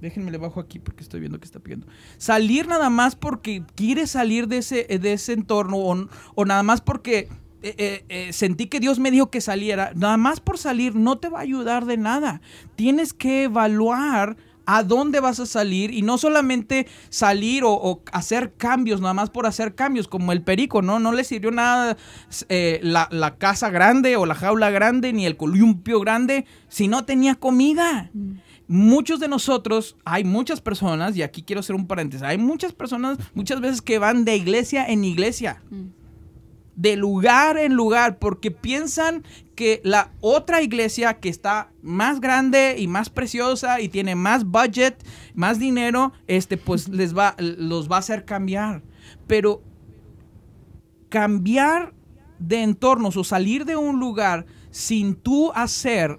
Déjenme 0.00 0.30
le 0.30 0.38
bajo 0.38 0.60
aquí 0.60 0.78
porque 0.78 1.02
estoy 1.02 1.20
viendo 1.20 1.40
que 1.40 1.46
está 1.46 1.60
pidiendo. 1.60 1.86
Salir 2.18 2.68
nada 2.68 2.90
más 2.90 3.16
porque 3.16 3.64
quieres 3.74 4.10
salir 4.10 4.48
de 4.48 4.58
ese, 4.58 4.84
de 4.84 5.12
ese 5.14 5.32
entorno 5.32 5.78
o, 5.78 6.08
o 6.34 6.44
nada 6.44 6.62
más 6.62 6.82
porque 6.82 7.28
eh, 7.62 7.74
eh, 7.78 8.04
eh, 8.10 8.32
sentí 8.34 8.66
que 8.66 8.80
Dios 8.80 8.98
me 8.98 9.10
dijo 9.10 9.30
que 9.30 9.40
saliera. 9.40 9.92
Nada 9.94 10.18
más 10.18 10.40
por 10.40 10.58
salir 10.58 10.94
no 10.94 11.16
te 11.16 11.30
va 11.30 11.38
a 11.38 11.42
ayudar 11.42 11.86
de 11.86 11.96
nada. 11.96 12.42
Tienes 12.76 13.14
que 13.14 13.44
evaluar 13.44 14.36
a 14.66 14.82
dónde 14.82 15.20
vas 15.20 15.40
a 15.40 15.46
salir 15.46 15.92
y 15.92 16.02
no 16.02 16.18
solamente 16.18 16.86
salir 17.08 17.64
o, 17.64 17.72
o, 17.72 18.02
hacer 18.12 18.54
cambios, 18.54 19.00
nada 19.00 19.14
más 19.14 19.30
por 19.30 19.46
hacer 19.46 19.74
cambios, 19.74 20.08
como 20.08 20.32
el 20.32 20.42
perico, 20.42 20.82
¿no? 20.82 20.98
No 20.98 21.12
le 21.12 21.24
sirvió 21.24 21.50
nada 21.50 21.96
eh, 22.48 22.80
la, 22.82 23.08
la, 23.10 23.36
casa 23.36 23.70
grande 23.70 24.16
o 24.16 24.26
la 24.26 24.34
jaula 24.34 24.70
grande 24.70 25.12
ni 25.12 25.26
el 25.26 25.36
columpio 25.36 26.00
grande 26.00 26.46
si 26.68 26.88
no 26.88 27.04
tenía 27.04 27.34
comida. 27.34 28.10
Mm. 28.12 28.34
Muchos 28.66 29.20
de 29.20 29.28
nosotros, 29.28 29.96
hay 30.06 30.24
muchas 30.24 30.62
personas, 30.62 31.14
y 31.16 31.22
aquí 31.22 31.42
quiero 31.42 31.60
hacer 31.60 31.76
un 31.76 31.86
paréntesis, 31.86 32.24
hay 32.24 32.38
muchas 32.38 32.72
personas 32.72 33.18
muchas 33.34 33.60
veces 33.60 33.82
que 33.82 33.98
van 33.98 34.24
de 34.24 34.36
iglesia 34.36 34.86
en 34.86 35.04
iglesia. 35.04 35.62
Mm 35.70 36.03
de 36.76 36.96
lugar 36.96 37.56
en 37.56 37.74
lugar 37.74 38.18
porque 38.18 38.50
piensan 38.50 39.22
que 39.54 39.80
la 39.84 40.10
otra 40.20 40.62
iglesia 40.62 41.14
que 41.20 41.28
está 41.28 41.70
más 41.82 42.20
grande 42.20 42.76
y 42.78 42.88
más 42.88 43.10
preciosa 43.10 43.80
y 43.80 43.88
tiene 43.88 44.16
más 44.16 44.44
budget, 44.44 44.96
más 45.34 45.58
dinero, 45.58 46.12
este 46.26 46.56
pues 46.56 46.88
les 46.88 47.16
va 47.16 47.36
los 47.38 47.90
va 47.90 47.96
a 47.96 48.00
hacer 48.00 48.24
cambiar. 48.24 48.82
Pero 49.26 49.62
cambiar 51.08 51.94
de 52.38 52.62
entornos 52.62 53.16
o 53.16 53.24
salir 53.24 53.64
de 53.64 53.76
un 53.76 54.00
lugar 54.00 54.46
sin 54.70 55.14
tú 55.14 55.52
hacer 55.54 56.18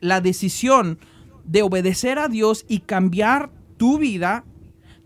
la 0.00 0.20
decisión 0.20 0.98
de 1.44 1.62
obedecer 1.62 2.18
a 2.18 2.28
Dios 2.28 2.64
y 2.68 2.80
cambiar 2.80 3.52
tu 3.76 3.98
vida 3.98 4.44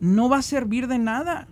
no 0.01 0.31
va 0.31 0.39
a 0.39 0.43
servir 0.43 0.89
de 0.89 0.99
nada. 0.99 1.49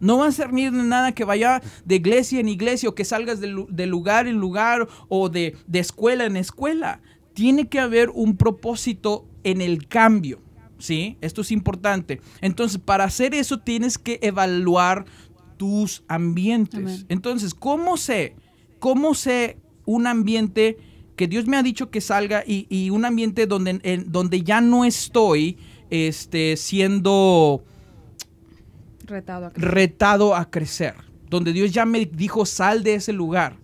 No 0.00 0.18
va 0.18 0.26
a 0.26 0.32
servir 0.32 0.72
de 0.72 0.82
nada 0.82 1.12
que 1.12 1.24
vaya 1.24 1.62
de 1.84 1.96
iglesia 1.96 2.40
en 2.40 2.48
iglesia 2.48 2.88
o 2.88 2.94
que 2.94 3.04
salgas 3.04 3.40
de, 3.40 3.66
de 3.68 3.86
lugar 3.86 4.26
en 4.26 4.36
lugar 4.36 4.88
o 5.08 5.28
de, 5.28 5.56
de, 5.66 5.78
escuela 5.78 6.24
en 6.24 6.36
escuela. 6.36 7.00
Tiene 7.34 7.68
que 7.68 7.80
haber 7.80 8.10
un 8.10 8.36
propósito 8.36 9.26
en 9.44 9.60
el 9.60 9.86
cambio. 9.88 10.40
¿Sí? 10.78 11.16
Esto 11.20 11.40
es 11.40 11.50
importante. 11.50 12.20
Entonces, 12.40 12.78
para 12.78 13.02
hacer 13.02 13.34
eso 13.34 13.58
tienes 13.58 13.98
que 13.98 14.20
evaluar 14.22 15.06
tus 15.56 16.04
ambientes. 16.06 16.78
Amén. 16.78 17.06
Entonces, 17.08 17.52
¿cómo 17.52 17.96
sé? 17.96 18.36
¿Cómo 18.78 19.14
sé 19.14 19.56
un 19.86 20.06
ambiente 20.06 20.78
que 21.16 21.26
Dios 21.26 21.46
me 21.46 21.56
ha 21.56 21.62
dicho 21.62 21.90
que 21.90 22.00
salga 22.00 22.44
y, 22.46 22.66
y 22.70 22.90
un 22.90 23.04
ambiente 23.04 23.46
donde, 23.46 23.80
en, 23.82 24.12
donde 24.12 24.42
ya 24.42 24.60
no 24.60 24.84
estoy 24.84 25.58
este, 25.90 26.56
siendo 26.56 27.64
retado 29.08 29.46
a, 29.46 29.50
crecer. 29.50 29.70
retado 29.70 30.36
a 30.36 30.50
crecer. 30.50 30.94
Donde 31.28 31.52
Dios 31.52 31.72
ya 31.72 31.84
me 31.84 32.06
dijo, 32.06 32.46
sal 32.46 32.82
de 32.82 32.94
ese 32.94 33.12
lugar. 33.12 33.56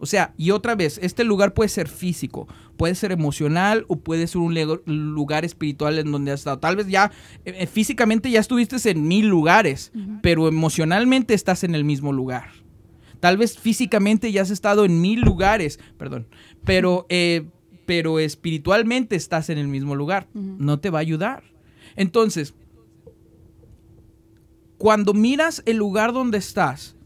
O 0.00 0.06
sea, 0.06 0.32
y 0.36 0.50
otra 0.50 0.74
vez, 0.74 0.98
este 1.02 1.24
lugar 1.24 1.54
puede 1.54 1.68
ser 1.68 1.88
físico, 1.88 2.46
puede 2.76 2.94
ser 2.94 3.10
emocional 3.10 3.84
o 3.88 3.96
puede 3.96 4.26
ser 4.26 4.40
un 4.40 4.54
lugar 4.86 5.44
espiritual 5.44 5.98
en 5.98 6.12
donde 6.12 6.30
has 6.30 6.40
estado. 6.40 6.58
Tal 6.60 6.76
vez 6.76 6.86
ya 6.86 7.10
eh, 7.44 7.66
físicamente 7.66 8.30
ya 8.30 8.40
estuviste 8.40 8.76
en 8.88 9.08
mil 9.08 9.26
lugares, 9.26 9.90
uh 9.94 9.98
-huh. 9.98 10.20
pero 10.22 10.46
emocionalmente 10.46 11.34
estás 11.34 11.64
en 11.64 11.74
el 11.74 11.84
mismo 11.84 12.12
lugar. 12.12 12.50
Tal 13.18 13.36
vez 13.36 13.58
físicamente 13.58 14.30
ya 14.30 14.42
has 14.42 14.50
estado 14.50 14.84
en 14.84 15.00
mil 15.00 15.20
lugares, 15.20 15.80
perdón, 15.96 16.28
pero, 16.64 17.06
eh, 17.08 17.48
pero 17.84 18.20
espiritualmente 18.20 19.16
estás 19.16 19.50
en 19.50 19.58
el 19.58 19.66
mismo 19.66 19.96
lugar. 19.96 20.28
Uh 20.34 20.38
-huh. 20.38 20.56
No 20.58 20.78
te 20.78 20.90
va 20.90 20.98
a 20.98 21.02
ayudar. 21.02 21.42
Entonces, 21.96 22.54
cuando 24.78 25.12
miras 25.12 25.62
el 25.66 25.76
lugar 25.76 26.12
donde 26.12 26.38
estás, 26.38 26.96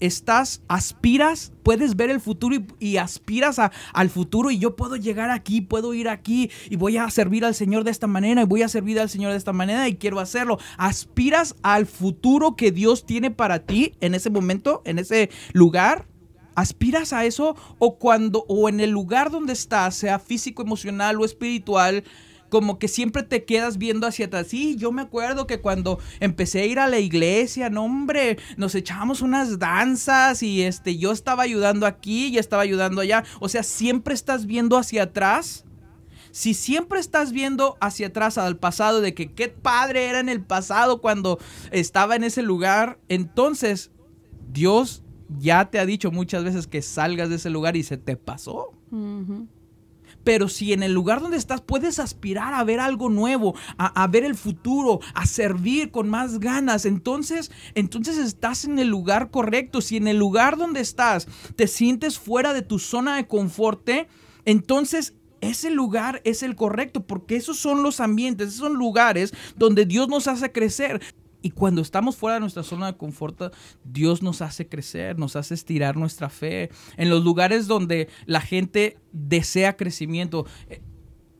estás, 0.00 0.62
aspiras, 0.68 1.52
puedes 1.62 1.96
ver 1.96 2.10
el 2.10 2.20
futuro 2.20 2.56
y, 2.78 2.96
aspiras 2.96 3.58
al 3.92 4.10
futuro 4.10 4.50
y 4.50 4.58
yo 4.58 4.76
puedo 4.76 4.96
llegar 4.96 5.30
aquí, 5.30 5.60
puedo 5.60 5.94
ir 5.94 6.08
aquí 6.08 6.50
y 6.70 6.76
voy 6.76 6.96
a 6.96 7.10
servir 7.10 7.44
al 7.44 7.54
Señor 7.54 7.84
de 7.84 7.90
esta 7.90 8.06
manera 8.06 8.42
y 8.42 8.46
voy 8.46 8.62
a 8.62 8.68
servir 8.68 8.98
al 9.00 9.10
Señor 9.10 9.32
de 9.32 9.38
esta 9.38 9.52
manera 9.52 9.88
y 9.88 9.96
quiero 9.96 10.20
hacerlo. 10.20 10.58
Aspiras 10.76 11.54
al 11.62 11.86
futuro 11.86 12.56
que 12.56 12.72
Dios 12.72 13.04
tiene 13.04 13.30
para 13.30 13.60
ti 13.60 13.94
en 14.00 14.14
ese 14.14 14.30
momento, 14.30 14.82
en 14.84 14.98
ese 14.98 15.30
lugar. 15.52 16.06
¿Aspiras 16.54 17.12
a 17.12 17.24
eso? 17.24 17.56
O 17.78 17.98
cuando, 17.98 18.44
o 18.48 18.68
en 18.68 18.80
el 18.80 18.90
lugar 18.90 19.30
donde 19.30 19.52
estás, 19.52 19.94
sea 19.94 20.18
físico, 20.18 20.62
emocional 20.62 21.20
o 21.20 21.24
espiritual, 21.24 22.02
como 22.48 22.78
que 22.78 22.88
siempre 22.88 23.22
te 23.22 23.44
quedas 23.44 23.78
viendo 23.78 24.06
hacia 24.06 24.26
atrás. 24.26 24.48
Sí, 24.48 24.76
yo 24.76 24.92
me 24.92 25.02
acuerdo 25.02 25.46
que 25.46 25.60
cuando 25.60 25.98
empecé 26.20 26.62
a 26.62 26.66
ir 26.66 26.78
a 26.78 26.88
la 26.88 26.98
iglesia, 26.98 27.70
no 27.70 27.84
hombre, 27.84 28.38
nos 28.56 28.74
echábamos 28.74 29.22
unas 29.22 29.58
danzas 29.58 30.42
y 30.42 30.62
este, 30.62 30.96
yo 30.96 31.12
estaba 31.12 31.42
ayudando 31.42 31.86
aquí 31.86 32.28
y 32.28 32.38
estaba 32.38 32.62
ayudando 32.62 33.00
allá. 33.00 33.24
O 33.40 33.48
sea, 33.48 33.62
siempre 33.62 34.14
estás 34.14 34.46
viendo 34.46 34.76
hacia 34.76 35.04
atrás. 35.04 35.64
Si 36.30 36.54
siempre 36.54 37.00
estás 37.00 37.32
viendo 37.32 37.76
hacia 37.80 38.08
atrás 38.08 38.38
al 38.38 38.58
pasado 38.58 39.00
de 39.00 39.14
que 39.14 39.32
qué 39.32 39.48
padre 39.48 40.06
era 40.06 40.20
en 40.20 40.28
el 40.28 40.42
pasado 40.42 41.00
cuando 41.00 41.38
estaba 41.70 42.16
en 42.16 42.24
ese 42.24 42.42
lugar, 42.42 42.98
entonces 43.08 43.90
Dios 44.52 45.02
ya 45.38 45.70
te 45.70 45.78
ha 45.78 45.86
dicho 45.86 46.10
muchas 46.10 46.44
veces 46.44 46.66
que 46.66 46.82
salgas 46.82 47.30
de 47.30 47.36
ese 47.36 47.50
lugar 47.50 47.76
y 47.76 47.82
se 47.82 47.96
te 47.96 48.16
pasó. 48.16 48.72
Pero 50.28 50.50
si 50.50 50.74
en 50.74 50.82
el 50.82 50.92
lugar 50.92 51.22
donde 51.22 51.38
estás 51.38 51.62
puedes 51.62 51.98
aspirar 51.98 52.52
a 52.52 52.62
ver 52.62 52.80
algo 52.80 53.08
nuevo, 53.08 53.54
a, 53.78 54.06
ver 54.08 54.24
el 54.24 54.34
futuro, 54.34 55.00
a 55.14 55.24
servir 55.24 55.90
con 55.90 56.10
más 56.10 56.38
ganas, 56.38 56.84
entonces, 56.84 57.50
entonces 57.74 58.18
estás 58.18 58.66
en 58.66 58.78
el 58.78 58.88
lugar 58.88 59.30
correcto. 59.30 59.80
Si 59.80 59.96
en 59.96 60.06
el 60.06 60.18
lugar 60.18 60.58
donde 60.58 60.80
estás 60.80 61.28
te 61.56 61.66
sientes 61.66 62.18
fuera 62.18 62.52
de 62.52 62.60
tu 62.60 62.78
zona 62.78 63.16
de 63.16 63.26
confort, 63.26 63.88
entonces 64.44 65.14
ese 65.40 65.70
lugar 65.70 66.20
es 66.24 66.42
el 66.42 66.56
correcto, 66.56 67.06
porque 67.06 67.36
esos 67.36 67.56
son 67.56 67.82
los 67.82 67.98
ambientes, 67.98 68.48
esos 68.48 68.60
son 68.60 68.74
lugares 68.74 69.32
donde 69.56 69.86
Dios 69.86 70.08
nos 70.08 70.28
hace 70.28 70.52
crecer. 70.52 71.00
Y 71.48 71.50
cuando 71.50 71.80
estamos 71.80 72.14
fuera 72.14 72.34
de 72.34 72.40
nuestra 72.40 72.62
zona 72.62 72.88
de 72.88 72.98
confort, 72.98 73.54
Dios 73.82 74.22
nos 74.22 74.42
hace 74.42 74.68
crecer, 74.68 75.18
nos 75.18 75.34
hace 75.34 75.54
estirar 75.54 75.96
nuestra 75.96 76.28
fe. 76.28 76.68
En 76.98 77.08
los 77.08 77.24
lugares 77.24 77.66
donde 77.66 78.10
la 78.26 78.42
gente 78.42 78.98
desea 79.12 79.74
crecimiento, 79.74 80.44
eh, 80.68 80.82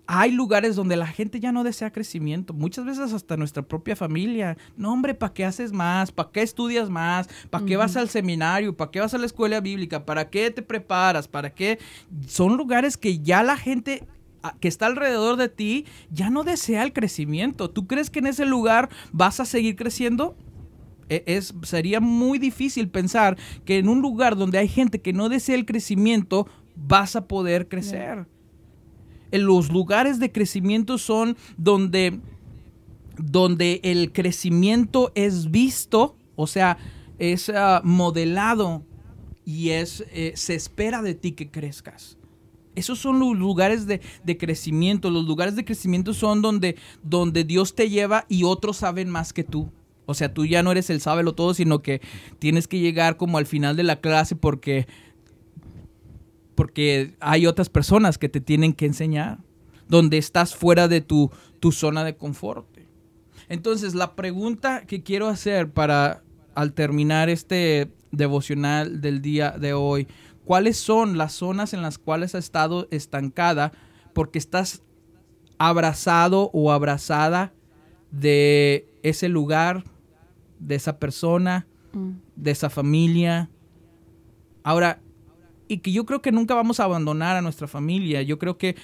hay 0.06 0.30
lugares 0.30 0.76
donde 0.76 0.96
la 0.96 1.06
gente 1.06 1.40
ya 1.40 1.52
no 1.52 1.62
desea 1.62 1.92
crecimiento. 1.92 2.54
Muchas 2.54 2.86
veces 2.86 3.12
hasta 3.12 3.36
nuestra 3.36 3.62
propia 3.62 3.96
familia. 3.96 4.56
No, 4.78 4.94
hombre, 4.94 5.12
¿para 5.14 5.34
qué 5.34 5.44
haces 5.44 5.72
más? 5.72 6.10
¿Para 6.10 6.30
qué 6.30 6.40
estudias 6.40 6.88
más? 6.88 7.28
¿Para 7.50 7.66
qué 7.66 7.76
vas 7.76 7.94
al 7.98 8.08
seminario? 8.08 8.74
¿Para 8.74 8.90
qué 8.90 9.00
vas 9.00 9.12
a 9.12 9.18
la 9.18 9.26
escuela 9.26 9.60
bíblica? 9.60 10.06
¿Para 10.06 10.30
qué 10.30 10.50
te 10.50 10.62
preparas? 10.62 11.28
¿Para 11.28 11.52
qué? 11.52 11.78
Son 12.26 12.56
lugares 12.56 12.96
que 12.96 13.18
ya 13.18 13.42
la 13.42 13.58
gente 13.58 14.08
que 14.60 14.68
está 14.68 14.86
alrededor 14.86 15.36
de 15.36 15.48
ti 15.48 15.84
ya 16.10 16.30
no 16.30 16.44
desea 16.44 16.82
el 16.82 16.92
crecimiento. 16.92 17.70
¿Tú 17.70 17.86
crees 17.86 18.10
que 18.10 18.20
en 18.20 18.26
ese 18.26 18.46
lugar 18.46 18.88
vas 19.12 19.40
a 19.40 19.44
seguir 19.44 19.76
creciendo? 19.76 20.36
E, 21.08 21.24
es, 21.26 21.54
sería 21.62 22.00
muy 22.00 22.38
difícil 22.38 22.88
pensar 22.88 23.36
que 23.64 23.78
en 23.78 23.88
un 23.88 24.00
lugar 24.00 24.36
donde 24.36 24.58
hay 24.58 24.68
gente 24.68 25.00
que 25.00 25.12
no 25.12 25.28
desea 25.28 25.54
el 25.54 25.66
crecimiento, 25.66 26.46
vas 26.76 27.16
a 27.16 27.26
poder 27.26 27.68
crecer. 27.68 28.26
En 29.30 29.44
los 29.44 29.70
lugares 29.70 30.18
de 30.20 30.32
crecimiento 30.32 30.98
son 30.98 31.36
donde, 31.56 32.20
donde 33.18 33.80
el 33.82 34.12
crecimiento 34.12 35.12
es 35.14 35.50
visto, 35.50 36.16
o 36.36 36.46
sea, 36.46 36.78
es 37.18 37.50
ah, 37.50 37.80
modelado 37.84 38.84
y 39.44 39.70
es, 39.70 40.04
eh, 40.12 40.32
se 40.36 40.54
espera 40.54 41.02
de 41.02 41.14
ti 41.14 41.32
que 41.32 41.50
crezcas. 41.50 42.17
Esos 42.78 42.98
son 42.98 43.18
los 43.18 43.36
lugares 43.36 43.86
de, 43.86 44.00
crecimiento. 44.38 45.10
Los 45.10 45.26
lugares 45.26 45.56
de 45.56 45.64
crecimiento 45.64 46.14
son 46.14 46.42
donde, 46.42 46.76
donde 47.02 47.44
Dios 47.44 47.74
te 47.74 47.90
lleva 47.90 48.24
y 48.28 48.44
otros 48.44 48.78
saben 48.78 49.10
más 49.10 49.32
que 49.32 49.44
tú. 49.44 49.70
O 50.06 50.14
sea, 50.14 50.32
tú 50.32 50.46
ya 50.46 50.62
no 50.62 50.70
eres 50.70 50.88
el 50.90 51.00
sábelo 51.00 51.34
todo, 51.34 51.52
sino 51.54 51.82
que 51.82 52.00
tienes 52.38 52.68
que 52.68 52.78
llegar 52.78 53.16
como 53.16 53.36
al 53.36 53.46
final 53.46 53.76
de 53.76 53.82
la 53.82 54.00
clase 54.00 54.36
porque, 54.36 54.86
porque 56.54 57.16
hay 57.20 57.46
otras 57.46 57.68
personas 57.68 58.16
que 58.16 58.28
te 58.28 58.40
tienen 58.40 58.72
que 58.72 58.86
enseñar. 58.86 59.38
Donde 59.88 60.18
estás 60.18 60.54
fuera 60.54 60.86
de 60.86 61.00
tu, 61.00 61.30
tu 61.60 61.72
zona 61.72 62.04
de 62.04 62.16
confort. 62.16 62.66
Entonces, 63.48 63.94
la 63.94 64.14
pregunta 64.14 64.84
que 64.86 65.02
quiero 65.02 65.28
hacer 65.28 65.70
para 65.70 66.22
al 66.54 66.72
terminar 66.74 67.30
este 67.30 67.90
devocional 68.10 69.00
del 69.00 69.22
día 69.22 69.52
de 69.52 69.72
hoy 69.72 70.08
cuáles 70.48 70.78
son 70.78 71.18
las 71.18 71.34
zonas 71.34 71.74
en 71.74 71.82
las 71.82 71.98
cuales 71.98 72.34
has 72.34 72.46
estado 72.46 72.88
estancada 72.90 73.70
porque 74.14 74.38
estás 74.38 74.82
abrazado 75.58 76.48
o 76.54 76.72
abrazada 76.72 77.52
de 78.10 78.88
ese 79.02 79.28
lugar, 79.28 79.84
de 80.58 80.76
esa 80.76 80.98
persona, 80.98 81.66
mm. 81.92 82.12
de 82.36 82.50
esa 82.50 82.70
familia. 82.70 83.50
Ahora, 84.62 85.02
y 85.68 85.80
que 85.80 85.92
yo 85.92 86.06
creo 86.06 86.22
que 86.22 86.32
nunca 86.32 86.54
vamos 86.54 86.80
a 86.80 86.84
abandonar 86.84 87.36
a 87.36 87.42
nuestra 87.42 87.68
familia. 87.68 88.22
Yo 88.22 88.38
creo 88.38 88.56
que 88.56 88.74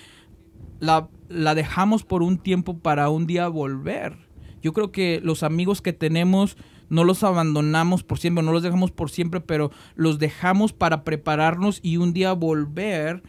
la, 0.80 1.08
la 1.30 1.54
dejamos 1.54 2.04
por 2.04 2.22
un 2.22 2.36
tiempo 2.36 2.76
para 2.76 3.08
un 3.08 3.26
día 3.26 3.48
volver. 3.48 4.18
Yo 4.60 4.74
creo 4.74 4.92
que 4.92 5.18
los 5.24 5.42
amigos 5.42 5.80
que 5.80 5.94
tenemos 5.94 6.58
no 6.88 7.04
los 7.04 7.22
abandonamos 7.22 8.02
por 8.02 8.18
siempre, 8.18 8.44
no 8.44 8.52
los 8.52 8.62
dejamos 8.62 8.90
por 8.90 9.10
siempre, 9.10 9.40
pero 9.40 9.70
los 9.94 10.18
dejamos 10.18 10.72
para 10.72 11.04
prepararnos 11.04 11.80
y 11.82 11.96
un 11.96 12.12
día 12.12 12.32
volver 12.32 13.22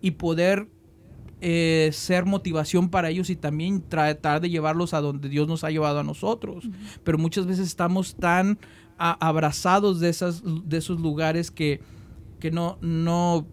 y 0.00 0.12
poder 0.12 0.68
eh, 1.40 1.90
ser 1.92 2.24
motivación 2.24 2.88
para 2.88 3.10
ellos 3.10 3.28
y 3.28 3.36
también 3.36 3.82
tratar 3.82 4.40
de 4.40 4.50
llevarlos 4.50 4.94
a 4.94 5.00
donde 5.00 5.28
Dios 5.28 5.48
nos 5.48 5.64
ha 5.64 5.70
llevado 5.70 5.98
a 5.98 6.04
nosotros. 6.04 6.68
Pero 7.04 7.18
muchas 7.18 7.46
veces 7.46 7.66
estamos 7.66 8.14
tan 8.14 8.58
abrazados 8.96 9.98
de, 9.98 10.08
esas, 10.08 10.42
de 10.44 10.76
esos 10.76 11.00
lugares 11.00 11.50
que, 11.50 11.80
que 12.38 12.52
no, 12.52 12.78
no, 12.80 13.46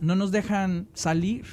no 0.00 0.14
nos 0.14 0.30
dejan 0.30 0.88
salir 0.94 1.44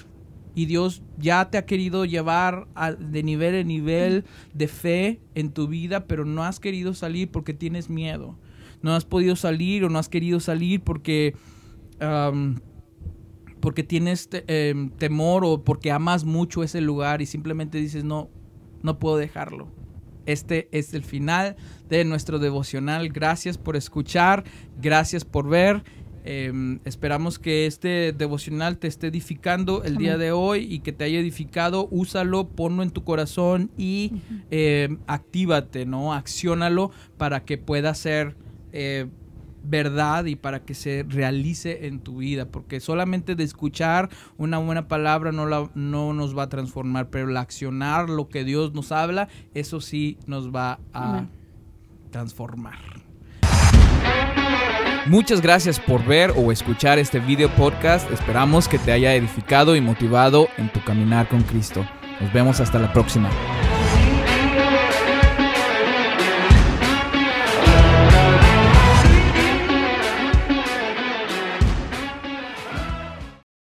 y 0.55 0.65
Dios 0.65 1.03
ya 1.17 1.49
te 1.51 1.57
ha 1.57 1.65
querido 1.65 2.05
llevar 2.05 2.67
de 2.97 3.23
nivel 3.23 3.55
en 3.55 3.67
nivel 3.67 4.23
de 4.53 4.67
fe 4.69 5.21
en 5.35 5.51
tu 5.51 5.67
vida, 5.67 6.07
pero 6.07 6.23
no 6.23 6.43
has 6.43 6.61
querido 6.61 6.93
salir 6.93 7.29
porque 7.29 7.53
tienes 7.53 7.89
miedo. 7.89 8.39
No 8.81 8.95
has 8.95 9.03
podido 9.03 9.35
salir 9.35 9.83
o 9.83 9.89
no 9.89 9.99
has 9.99 10.07
querido 10.07 10.39
salir 10.39 10.81
porque, 10.81 11.35
porque 13.59 13.83
tienes 13.83 14.29
em, 14.47 14.89
temor 14.91 15.43
o 15.43 15.63
porque 15.63 15.91
amas 15.91 16.23
mucho 16.23 16.63
ese 16.63 16.79
lugar 16.79 17.21
y 17.21 17.25
simplemente 17.25 17.77
dices, 17.77 18.05
no, 18.05 18.29
no 18.81 18.97
puedo 18.97 19.17
dejarlo. 19.17 19.67
Este 20.25 20.69
es 20.71 20.93
el 20.93 21.03
final 21.03 21.55
de 21.89 22.05
nuestro 22.05 22.39
devocional. 22.39 23.09
Gracias 23.09 23.57
por 23.57 23.75
escuchar, 23.75 24.45
gracias 24.81 25.25
por 25.25 25.49
ver 25.49 25.83
Em, 26.27 26.79
esperamos 26.85 27.37
que 27.37 27.67
este 27.67 28.11
devocional 28.11 28.79
te 28.79 28.87
esté 28.87 29.07
edificando 29.07 29.83
el 29.83 29.97
día 29.97 30.17
de 30.17 30.31
hoy 30.31 30.65
y 30.73 30.79
que 30.79 30.91
te 30.91 31.03
haya 31.03 31.19
edificado. 31.19 31.87
Úsalo, 31.91 32.47
ponlo 32.47 32.81
en 32.81 32.89
tu 32.89 33.03
corazón 33.03 33.69
y 33.77 34.11
em, 34.49 34.97
actívate, 35.05 35.85
¿no? 35.85 36.13
Acciónalo 36.13 36.89
para 37.17 37.45
que 37.45 37.59
pueda 37.59 37.93
ser 37.93 38.35
eh, 38.73 39.05
verdad 39.63 40.25
y 40.25 40.35
para 40.35 40.63
que 40.63 40.73
se 40.73 41.05
realice 41.07 41.85
en 41.85 41.99
tu 41.99 42.17
vida. 42.17 42.47
Porque 42.47 42.79
solamente 42.79 43.35
de 43.35 43.43
escuchar 43.43 44.09
una 44.39 44.57
buena 44.57 44.87
palabra 44.87 45.31
no, 45.31 45.45
la, 45.45 45.69
no 45.75 46.13
nos 46.13 46.35
va 46.35 46.43
a 46.43 46.49
transformar, 46.49 47.11
pero 47.11 47.29
el 47.29 47.37
accionar 47.37 48.09
lo 48.09 48.29
que 48.29 48.43
Dios 48.43 48.73
nos 48.73 48.91
habla, 48.91 49.27
eso 49.53 49.79
sí 49.79 50.17
nos 50.25 50.53
va 50.53 50.79
a 50.91 51.25
transformar. 52.09 53.04
Muchas 55.05 55.39
gracias 55.39 55.79
por 55.79 56.03
ver 56.03 56.33
o 56.35 56.51
escuchar 56.51 56.97
este 56.97 57.19
video 57.19 57.49
podcast. 57.49 58.09
Esperamos 58.11 58.67
que 58.67 58.79
te 58.79 58.91
haya 58.91 59.13
edificado 59.13 59.75
y 59.75 59.81
motivado 59.81 60.47
en 60.57 60.71
tu 60.71 60.83
caminar 60.83 61.27
con 61.27 61.43
Cristo. 61.43 61.85
Nos 62.19 62.33
vemos 62.33 62.59
hasta 62.59 62.79
la 62.79 62.91
próxima. 62.91 63.29